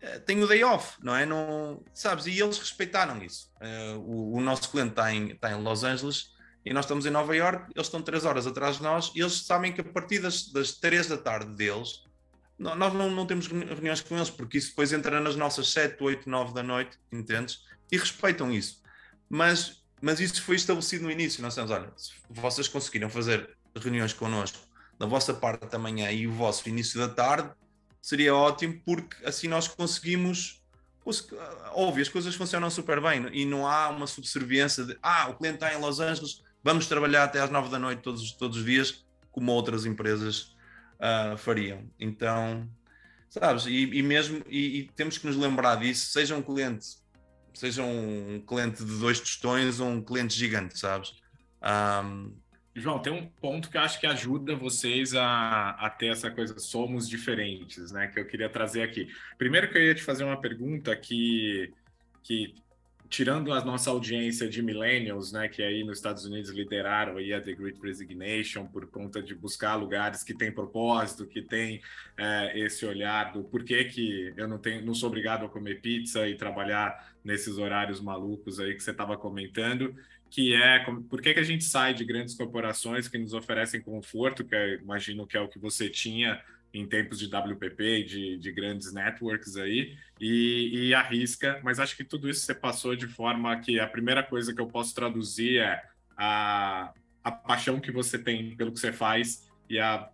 [0.00, 1.26] eh, tem o day off, não é?
[1.26, 2.26] Não, sabes?
[2.26, 3.50] E eles respeitaram isso.
[3.60, 6.32] Uh, o, o, nosso cliente está em, está em Los Angeles
[6.64, 9.44] e nós estamos em Nova York, eles estão três horas atrás de nós e eles
[9.44, 12.04] sabem que a partir das, das 3 da tarde deles,
[12.62, 16.30] nós não, não temos reuniões com eles, porque isso depois entra nas nossas 7, 8,
[16.30, 17.64] 9 da noite, entendes?
[17.90, 18.80] E respeitam isso.
[19.28, 21.40] Mas mas isso foi estabelecido no início.
[21.40, 24.58] Nós estamos, olha, se vocês conseguiram fazer reuniões connosco
[24.98, 27.48] da vossa parte da manhã e o vosso início da tarde,
[28.00, 30.60] seria ótimo, porque assim nós conseguimos.
[31.72, 35.56] Óbvio, as coisas funcionam super bem e não há uma subserviência de ah, o cliente
[35.56, 39.04] está em Los Angeles, vamos trabalhar até às nove da noite todos, todos os dias,
[39.32, 40.51] como outras empresas
[41.02, 41.84] uh, fariam.
[41.98, 42.68] Então,
[43.28, 46.86] sabes, e, e mesmo, e, e, temos que nos lembrar disso, seja um cliente,
[47.52, 51.14] seja um cliente de dois tostões ou um cliente gigante, sabes?
[51.62, 52.34] Um,
[52.74, 56.58] João, tem um ponto que eu acho que ajuda vocês a, a ter essa coisa,
[56.58, 58.06] somos diferentes, né?
[58.06, 59.08] Que eu queria trazer aqui.
[59.36, 61.70] Primeiro que eu ia te fazer uma pergunta que,
[62.22, 62.54] que
[63.12, 67.42] tirando a nossa audiência de millennials, né, que aí nos Estados Unidos lideraram aí a
[67.42, 71.82] The Great Resignation por conta de buscar lugares que têm propósito, que tem
[72.16, 76.26] é, esse olhar do porquê que eu não tenho, não sou obrigado a comer pizza
[76.26, 79.94] e trabalhar nesses horários malucos aí que você estava comentando
[80.30, 84.42] que é por que, que a gente sai de grandes corporações que nos oferecem conforto,
[84.42, 86.42] que é, imagino que é o que você tinha
[86.72, 89.94] em tempos de WPP, de, de grandes networks aí,
[90.24, 94.22] e, e, arrisca, mas acho que tudo isso você passou de forma que a primeira
[94.22, 95.82] coisa que eu posso traduzir é
[96.16, 96.92] a,
[97.24, 100.08] a paixão que você tem pelo que você faz e a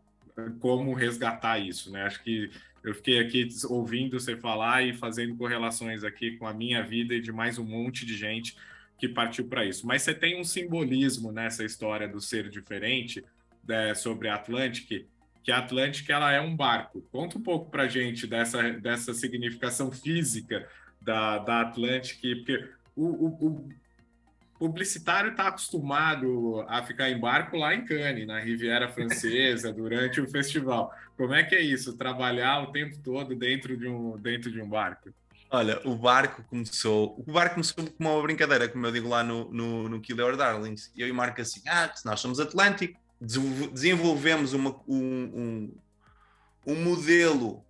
[0.60, 2.04] como resgatar isso, né?
[2.04, 2.50] Acho que
[2.82, 7.20] eu fiquei aqui ouvindo você falar e fazendo correlações aqui com a minha vida e
[7.20, 8.56] de mais um monte de gente
[8.98, 9.86] que partiu para isso.
[9.86, 13.22] Mas você tem um simbolismo nessa história do ser diferente
[13.68, 15.06] é, sobre a Atlantic,
[15.42, 17.02] que a Atlantic ela é um barco.
[17.10, 20.68] Conta um pouco para gente dessa, dessa significação física
[21.00, 23.68] da, da Atlantic, porque o, o, o
[24.58, 30.28] publicitário está acostumado a ficar em barco lá em Cannes, na Riviera Francesa, durante o
[30.28, 30.92] festival.
[31.16, 31.96] Como é que é isso?
[31.96, 35.10] Trabalhar o tempo todo dentro de um, dentro de um barco?
[35.50, 37.18] Olha, o barco começou.
[37.26, 40.36] O barco começou como uma brincadeira, como eu digo lá no, no, no Kill Our
[40.36, 40.92] Darlings.
[40.94, 45.78] Eu e Marco assim: ah, nós somos Atlântico, desenvolvemos uma, um, um,
[46.66, 47.64] um modelo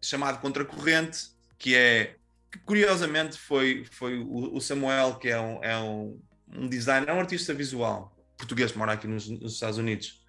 [0.00, 2.16] chamado contracorrente, que é
[2.50, 7.20] que curiosamente foi, foi o, Samuel, que é um, é um, um designer, é um
[7.20, 10.22] artista visual português que mora aqui nos, nos Estados Unidos,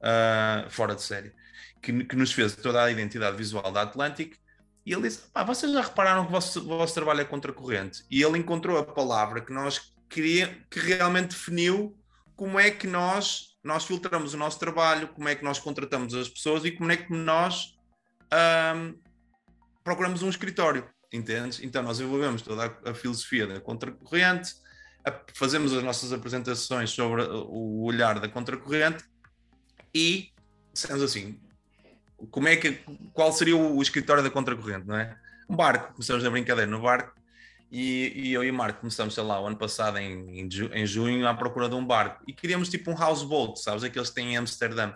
[0.00, 1.32] uh, fora de série,
[1.82, 4.36] que, que nos fez toda a identidade visual da Atlantic
[4.86, 8.04] e ele disse: ah, vocês já repararam que o vosso, vosso trabalho é contracorrente?
[8.10, 11.94] E ele encontrou a palavra que nós queria, que realmente definiu
[12.34, 16.28] como é que nós, nós filtramos o nosso trabalho, como é que nós contratamos as
[16.28, 17.76] pessoas e como é que nós
[18.76, 18.98] um,
[19.82, 21.60] procuramos um escritório, entendes?
[21.62, 24.54] Então nós desenvolvemos toda a, filosofia da contracorrente,
[25.34, 29.04] fazemos as nossas apresentações sobre o olhar da contracorrente
[29.94, 30.30] e
[30.72, 31.40] dissemos assim,
[32.30, 32.80] como é que,
[33.12, 35.16] qual seria o, escritório da contracorrente, não é?
[35.48, 37.18] Um barco, começamos a brincadeira no barco
[37.70, 41.26] e, e, eu e o Marco começamos, sei lá, o ano passado, em, em, junho,
[41.26, 43.84] à procura de um barco e queríamos tipo um houseboat, sabes?
[43.84, 44.92] Aqueles que têm em Amsterdã.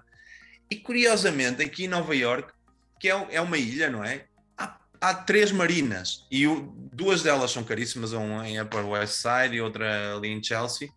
[0.70, 2.52] E curiosamente, aqui em Nova York,
[2.98, 4.24] que é, é uma ilha, não é?
[4.56, 9.56] Há, há três marinas e o, duas delas são caríssimas, uma em Upper West Side
[9.56, 10.88] e outra ali em Chelsea.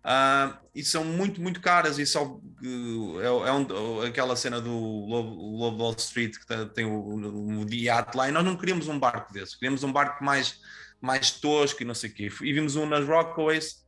[0.00, 1.98] Uh, e são muito, muito caras.
[1.98, 7.60] E só é, é um, aquela cena do Lobo, Wall Street que tem o, o,
[7.60, 7.66] o
[8.14, 8.28] lá.
[8.28, 10.60] E nós não queríamos um barco desse, queríamos um barco mais,
[11.00, 12.30] mais tosco e não sei o quê.
[12.42, 13.86] E vimos um nas Rockaways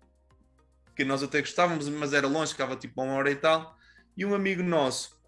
[0.94, 3.76] que nós até gostávamos, mas era longe, ficava tipo uma hora e tal.
[4.16, 5.18] E um amigo nosso,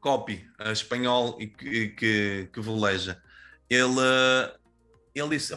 [0.00, 2.60] copy, uh, espanhol e que, que, que
[3.68, 4.00] ele,
[5.14, 5.54] ele disse: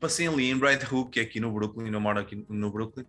[0.00, 3.06] passei ali em Red Hook, que é aqui no Brooklyn, eu moro aqui no Brooklyn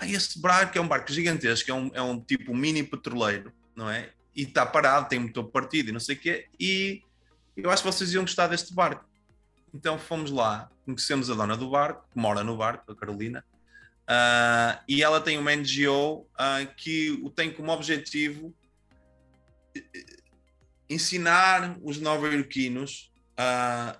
[0.00, 3.90] ah, esse barco é um barco gigantesco, é um, é um tipo mini petroleiro, não
[3.90, 4.10] é?
[4.34, 7.02] E está parado, tem motor partido e não sei o quê, e
[7.54, 9.04] eu acho que vocês iam gostar deste barco.
[9.72, 13.44] Então fomos lá, conhecemos a dona do barco, que mora no barco, a Carolina,
[14.08, 18.54] uh, e ela tem uma NGO uh, ah, que o tem como objetivo
[19.76, 19.82] eh,
[20.88, 23.96] ensinar os nova-iorquinos uh,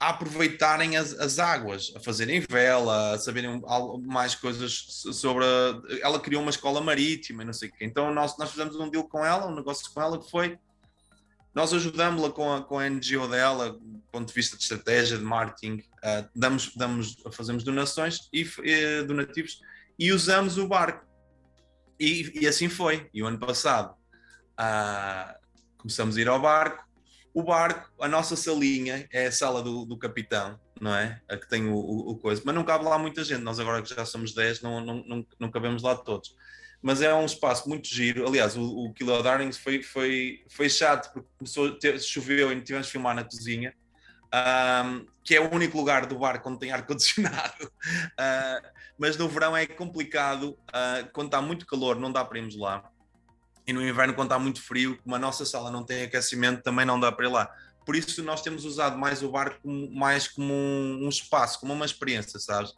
[0.00, 3.62] a aproveitarem as, as, águas, a fazerem vela, a saberem
[4.02, 5.44] mais coisas sobre.
[5.44, 7.84] A, ela criou uma escola marítima e não sei o quê.
[7.84, 10.58] Então nós, nós fizemos um deal com ela, um negócio com ela que foi.
[11.54, 13.78] Nós ajudamos-la com com a NGO dela,
[14.14, 19.60] ponto de vista de estratégia, de marketing, uh, damos, damos, fazemos donações e, e, donativos
[19.98, 21.04] e usamos o barco.
[21.98, 23.08] E, e assim foi.
[23.12, 23.94] E o ano passado
[24.52, 25.34] uh,
[25.76, 26.84] começamos a ir ao barco,
[27.34, 31.20] o barco, a nossa salinha é a sala do, do capitão, não é?
[31.28, 33.42] A que tem o, o, o, coisa, mas não cabe lá muita gente.
[33.42, 36.36] Nós agora que já somos 10, não, não, não, não cabemos lá todos.
[36.80, 38.24] Mas é um espaço muito giro.
[38.28, 42.60] Aliás, o, o Kilo Darlings foi, foi, foi chato porque começou a ter, choveu e
[42.62, 43.74] tivemos de filmar na cozinha,
[44.34, 47.64] um, que é o único lugar do barco onde tem ar-condicionado.
[47.64, 48.68] Uh,
[48.98, 52.90] mas no verão é complicado, uh, quando está muito calor, não dá para irmos lá
[53.66, 56.84] e no inverno, quando está muito frio, como a nossa sala não tem aquecimento, também
[56.84, 57.50] não dá para ir lá.
[57.84, 61.84] Por isso, nós temos usado mais o barco mais como um, um, espaço, como uma
[61.84, 62.72] experiência, sabes?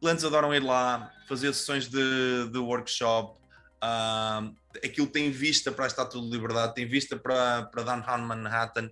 [0.00, 3.38] clientes adoram ir lá, fazer sessões de, de workshop.
[3.82, 8.90] Uh, aquilo tem vista para a Estátua de Liberdade, tem vista para, para Downtown Manhattan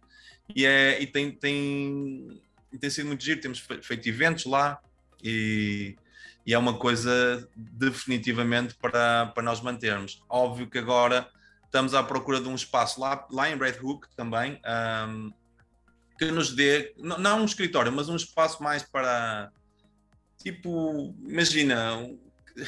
[0.55, 2.43] e, é, e tem, tem,
[2.81, 3.41] tem sido muito giro.
[3.41, 4.81] Temos feito eventos lá
[5.23, 5.97] e,
[6.47, 10.23] e é uma coisa definitivamente para, para nós mantermos.
[10.29, 11.29] Óbvio que agora
[11.65, 14.61] estamos à procura de um espaço lá, lá em Red Hook também,
[15.09, 15.33] um,
[16.19, 19.51] que nos dê, não, não um escritório, mas um espaço mais para,
[20.37, 22.07] tipo, imagina,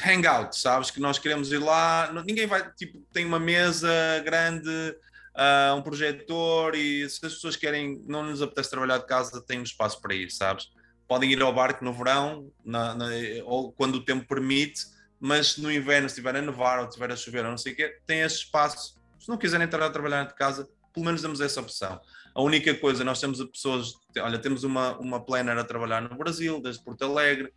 [0.03, 0.89] hangout, sabes?
[0.89, 3.87] Que nós queremos ir lá, ninguém vai, tipo, tem uma mesa
[4.25, 4.95] grande,
[5.35, 9.61] uh, um projetor e se as pessoas querem, não nos apetece trabalhar de casa, tem
[9.61, 10.69] espaço para ir, sabes?
[11.07, 13.05] Podem ir ao barco no verão, na, na,
[13.43, 14.85] ou quando o tempo permite,
[15.19, 17.75] mas no inverno, se estiver a nevar ou estiver a chover ou não sei o
[17.75, 18.95] quê, tem esse espaço.
[19.19, 21.99] Se não quiserem entrar a trabalhar de casa, pelo menos damos essa opção.
[22.33, 26.61] A única coisa, nós temos pessoas, olha, temos uma, uma planner a trabalhar no Brasil,
[26.61, 27.53] desde Porto Alegre,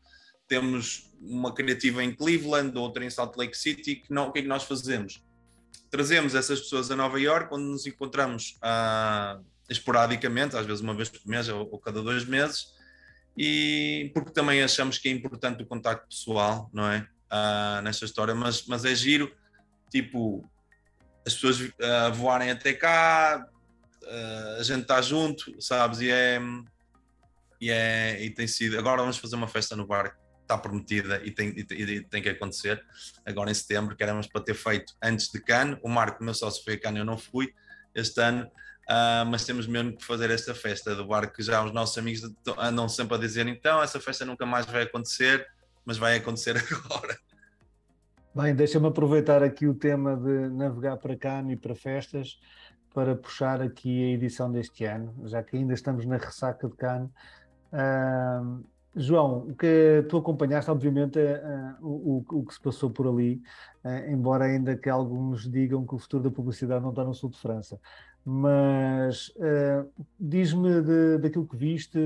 [0.46, 4.42] temos uma criativa em Cleveland, outra em Salt Lake City, que não, o que é
[4.42, 5.22] que nós fazemos?
[5.90, 9.38] Trazemos essas pessoas a Nova York, onde nos encontramos ah,
[9.68, 12.74] esporadicamente, às vezes uma vez por mês ou, ou cada dois meses,
[13.36, 17.08] e porque também achamos que é importante o contacto pessoal, não é?
[17.28, 19.32] uh, nesta história, mas, mas é giro,
[19.90, 20.48] tipo,
[21.26, 23.46] as pessoas uh, voarem até cá,
[24.02, 26.00] uh, a gente está junto, sabes?
[26.00, 26.40] E é,
[27.60, 28.78] e é e tem sido.
[28.78, 30.16] Agora vamos fazer uma festa no bar,
[30.48, 32.82] está prometida e tem, e, e tem que acontecer.
[33.24, 35.78] Agora em setembro, que éramos para ter feito antes de Cannes.
[35.82, 37.52] O Marco, meu sócio, foi a Cannes, eu não fui
[37.94, 38.50] este ano.
[38.88, 42.22] Uh, mas temos mesmo que fazer esta festa do bar que já os nossos amigos
[42.56, 45.46] andam sempre a dizer então essa festa nunca mais vai acontecer
[45.84, 47.18] mas vai acontecer agora.
[48.34, 52.38] Bem, deixa-me aproveitar aqui o tema de navegar para Cannes e para festas
[52.94, 57.10] para puxar aqui a edição deste ano, já que ainda estamos na ressaca de Cannes.
[57.72, 58.64] Uh,
[58.98, 63.40] João, o que tu acompanhaste, obviamente, uh, o, o, que se passou por ali,
[63.84, 67.30] uh, embora ainda que alguns digam que o futuro da publicidade não está no sul
[67.30, 67.80] de França
[68.30, 69.90] mas uh,
[70.20, 70.82] diz-me
[71.18, 71.98] daquilo que viste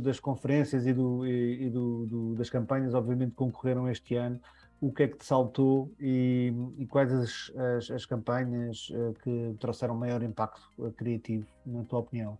[0.00, 4.40] das conferências e, do, e, e do, do, das campanhas, obviamente, que concorreram este ano,
[4.80, 8.90] o que é que te saltou e, e quais as, as, as campanhas
[9.22, 10.60] que trouxeram maior impacto
[10.96, 12.36] criativo, na tua opinião?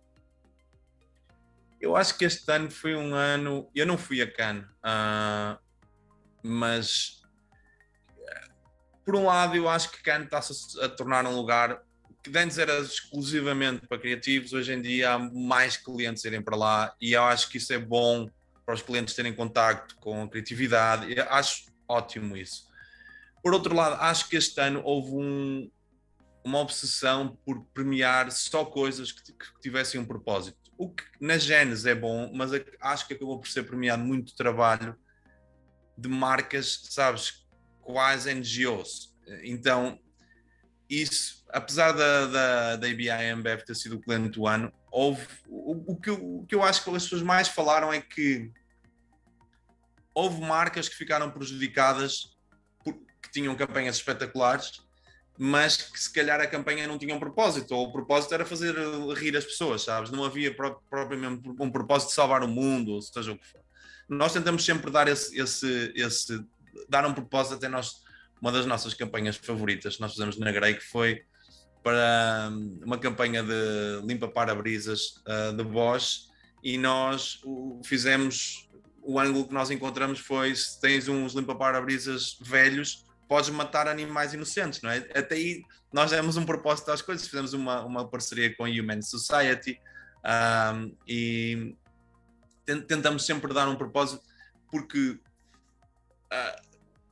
[1.81, 3.69] Eu acho que este ano foi um ano.
[3.73, 4.65] Eu não fui a Cannes,
[6.43, 7.21] mas
[9.03, 11.81] por um lado, eu acho que Cannes está-se a tornar um lugar
[12.23, 16.95] que antes era exclusivamente para criativos, hoje em dia há mais clientes irem para lá
[17.01, 18.29] e eu acho que isso é bom
[18.63, 21.11] para os clientes terem contacto com a criatividade.
[21.11, 22.69] Eu acho ótimo isso.
[23.41, 25.71] Por outro lado, acho que este ano houve um,
[26.43, 30.60] uma obsessão por premiar só coisas que, que, tivessem um propósito.
[30.81, 32.49] O que na Genes é bom, mas
[32.81, 34.97] acho que acabou por ser premiado muito trabalho
[35.95, 37.45] de marcas, sabes,
[37.81, 39.15] quase NGOs.
[39.43, 39.99] Então,
[40.89, 45.93] isso, apesar da, da, da ABI Ambev ter sido o cliente do ano, houve, o,
[45.93, 48.51] o, que, o que eu acho que as pessoas mais falaram é que
[50.15, 52.35] houve marcas que ficaram prejudicadas
[52.83, 54.81] porque tinham campanhas espetaculares,
[55.43, 58.75] mas que se calhar a campanha não tinha um propósito, ou o propósito era fazer
[59.17, 60.11] rir as pessoas, sabes?
[60.11, 63.59] Não havia propriamente um propósito de salvar o mundo, ou seja o que for.
[64.07, 66.45] Nós tentamos sempre dar esse, esse, esse
[66.87, 68.03] dar um propósito até nós
[68.39, 71.23] uma das nossas campanhas favoritas que nós fizemos na Grey, que foi
[71.81, 72.51] para
[72.85, 76.27] uma campanha de limpa para-brisas uh, de Bosch
[76.63, 77.41] e nós
[77.83, 78.69] fizemos
[79.01, 84.33] o ângulo que nós encontramos foi se tens uns limpa para-brisas velhos podes matar animais
[84.33, 84.97] inocentes, não é?
[85.15, 89.01] Até aí nós demos um propósito às coisas, fizemos uma, uma parceria com a Human
[89.01, 89.79] Society
[90.75, 91.73] um, e
[92.65, 94.21] tentamos sempre dar um propósito
[94.69, 96.61] porque uh,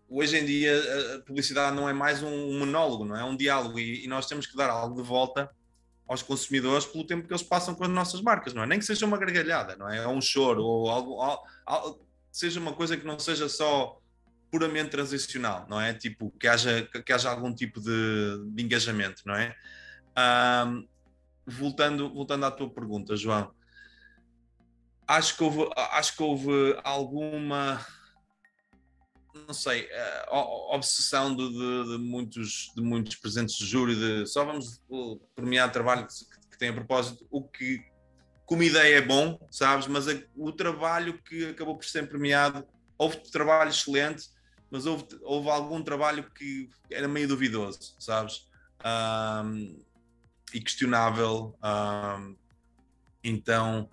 [0.09, 0.73] hoje em dia
[1.15, 3.21] a publicidade não é mais um monólogo, não é?
[3.21, 5.49] é um diálogo e, e, nós temos que dar algo de volta
[6.05, 8.67] aos consumidores pelo tempo que eles passam com as nossas marcas, não é?
[8.67, 10.05] Nem que seja uma gargalhada, não é?
[10.05, 14.01] Ou um choro ou algo, algo seja uma coisa que não seja só
[14.51, 15.93] puramente transicional, não é?
[15.93, 19.55] Tipo, que haja, que haja algum tipo de, de engajamento, não é?
[20.67, 20.87] Um,
[21.45, 23.53] voltando, voltando à tua pergunta, João,
[25.07, 27.79] acho que houve, acho que houve alguma
[29.47, 29.87] não sei,
[30.27, 34.81] a obsessão de, de, de, muitos, de muitos presentes de júri de só vamos
[35.35, 37.83] premiar trabalho que, que tem a propósito, o que
[38.45, 43.17] como ideia é bom, sabes, mas a, o trabalho que acabou por ser premiado, houve
[43.31, 44.27] trabalho excelente,
[44.69, 48.47] mas houve, houve algum trabalho que era meio duvidoso, sabes,
[49.45, 49.79] um,
[50.53, 52.35] e questionável, um,
[53.23, 53.89] então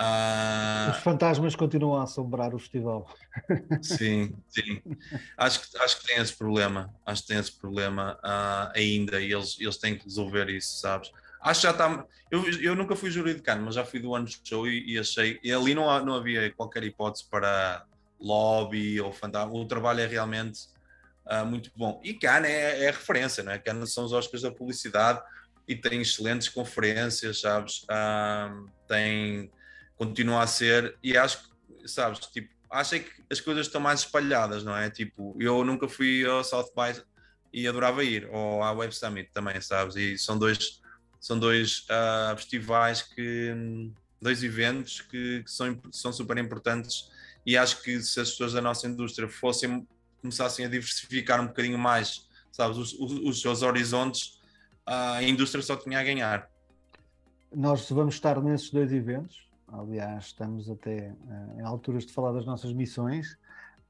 [0.00, 3.06] Uh, Os fantasmas continuam a assombrar o festival.
[3.82, 4.80] Sim, sim.
[5.36, 6.90] Acho que, acho que tem esse problema.
[7.04, 11.12] Acho que tem esse problema uh, ainda e eles, eles têm que resolver isso, sabes?
[11.42, 12.06] Acho que já está.
[12.30, 14.98] Eu, eu nunca fui júri de Cannes, mas já fui do ano show e, e
[14.98, 15.38] achei.
[15.42, 17.84] E ali não, não havia qualquer hipótese para
[18.20, 19.52] lobby ou fantasma.
[19.52, 20.66] O trabalho é realmente
[21.26, 22.00] uh, muito bom.
[22.04, 23.58] E Cannes é, é referência, não é?
[23.58, 25.20] Cannes são os Oscars da publicidade
[25.66, 27.82] e tem excelentes conferências, sabes?
[27.84, 29.50] Uh, tem
[30.00, 34.64] continua a ser, e acho que, sabes, tipo, achei que as coisas estão mais espalhadas,
[34.64, 34.88] não é?
[34.88, 37.02] Tipo, eu nunca fui ao South by
[37.52, 39.96] e adorava ir, ou à Web Summit também, sabes?
[39.96, 40.80] E são dois,
[41.20, 43.54] são dois uh, festivais que,
[44.22, 47.10] dois eventos que, que, são, são super importantes
[47.44, 49.86] e acho que se as pessoas da nossa indústria fossem,
[50.20, 54.40] começassem a diversificar um bocadinho mais, sabes, os, os, os seus horizontes,
[54.86, 56.50] a indústria só tinha a ganhar.
[57.54, 62.44] Nós vamos estar nesses dois eventos, Aliás, estamos até uh, em alturas de falar das
[62.44, 63.38] nossas missões,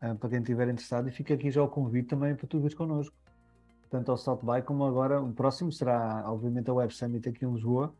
[0.02, 2.74] uh, para quem estiver interessado, e fica aqui já o convite também para tu vires
[2.74, 3.14] connosco,
[3.88, 7.52] tanto ao South By como agora, o próximo será, obviamente, a Web Summit aqui em
[7.52, 7.94] Lisboa,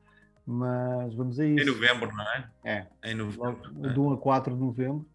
[0.46, 1.62] mas vamos a isso.
[1.62, 2.50] Em novembro, não é?
[2.64, 2.86] É.
[3.02, 3.72] Em novembro.
[3.82, 3.92] É.
[3.92, 5.06] De 1 a 4 de novembro,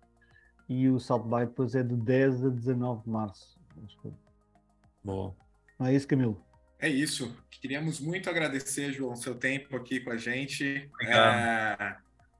[0.68, 3.60] e o South By depois é de 10 a 19 de março.
[5.04, 5.36] Boa.
[5.80, 6.42] Não é isso, Camilo?
[6.80, 7.36] É isso.
[7.50, 10.90] Queríamos muito agradecer, João, seu tempo aqui com a gente.
[11.04, 11.96] É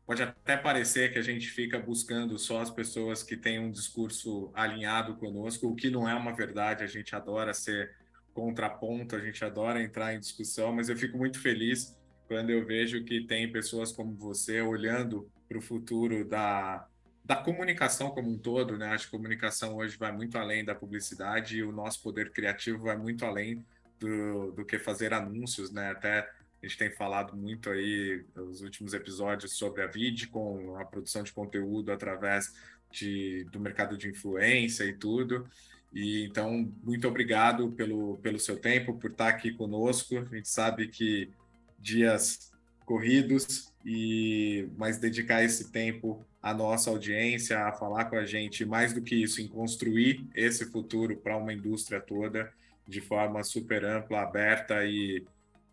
[0.06, 4.52] pode até parecer que a gente fica buscando só as pessoas que têm um discurso
[4.54, 7.96] alinhado conosco, o que não é uma verdade, a gente adora ser
[8.34, 11.98] contraponto, a gente adora entrar em discussão, mas eu fico muito feliz
[12.28, 16.88] quando eu vejo que tem pessoas como você olhando para o futuro da,
[17.26, 18.90] da comunicação como um todo, né?
[18.90, 22.96] Acho que comunicação hoje vai muito além da publicidade e o nosso poder criativo vai
[22.96, 23.66] muito além
[24.00, 25.90] do, do que fazer anúncios, né?
[25.90, 29.90] Até a gente tem falado muito aí nos últimos episódios sobre a
[30.30, 32.54] com a produção de conteúdo através
[32.92, 35.48] de, do mercado de influência e tudo.
[35.92, 40.20] E então, muito obrigado pelo, pelo seu tempo, por estar aqui conosco.
[40.20, 41.32] A gente sabe que
[41.80, 42.52] dias
[42.86, 48.94] corridos e mas dedicar esse tempo à nossa audiência, a falar com a gente, mais
[48.94, 52.54] do que isso, em construir esse futuro para uma indústria toda
[52.88, 55.26] de forma super ampla, aberta e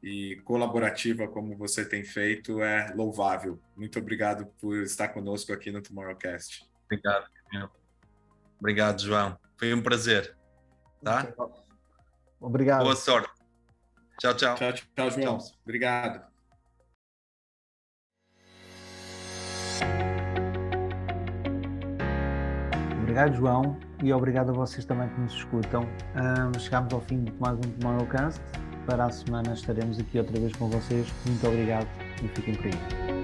[0.02, 3.60] e colaborativa como você tem feito é louvável.
[3.76, 6.68] Muito obrigado por estar conosco aqui no Tomorrowcast.
[6.86, 7.70] Obrigado, Camilo.
[8.58, 9.38] Obrigado, João.
[9.56, 10.36] Foi um prazer.
[11.04, 11.32] Tá?
[12.40, 12.82] Obrigado.
[12.82, 13.30] Boa sorte.
[14.18, 14.56] Tchau, tchau.
[14.56, 15.38] Tchau, tchau, João.
[15.38, 15.52] Tchau.
[15.62, 16.31] Obrigado.
[23.12, 25.82] Obrigado, João, e obrigado a vocês também que nos escutam.
[26.16, 26.58] Um,
[26.94, 28.40] ao fim de mais um Tomorrowcast.
[28.86, 31.12] Para a semana estaremos aqui outra vez com vocês.
[31.26, 31.86] Muito obrigado
[32.24, 33.21] e fiquem por aí.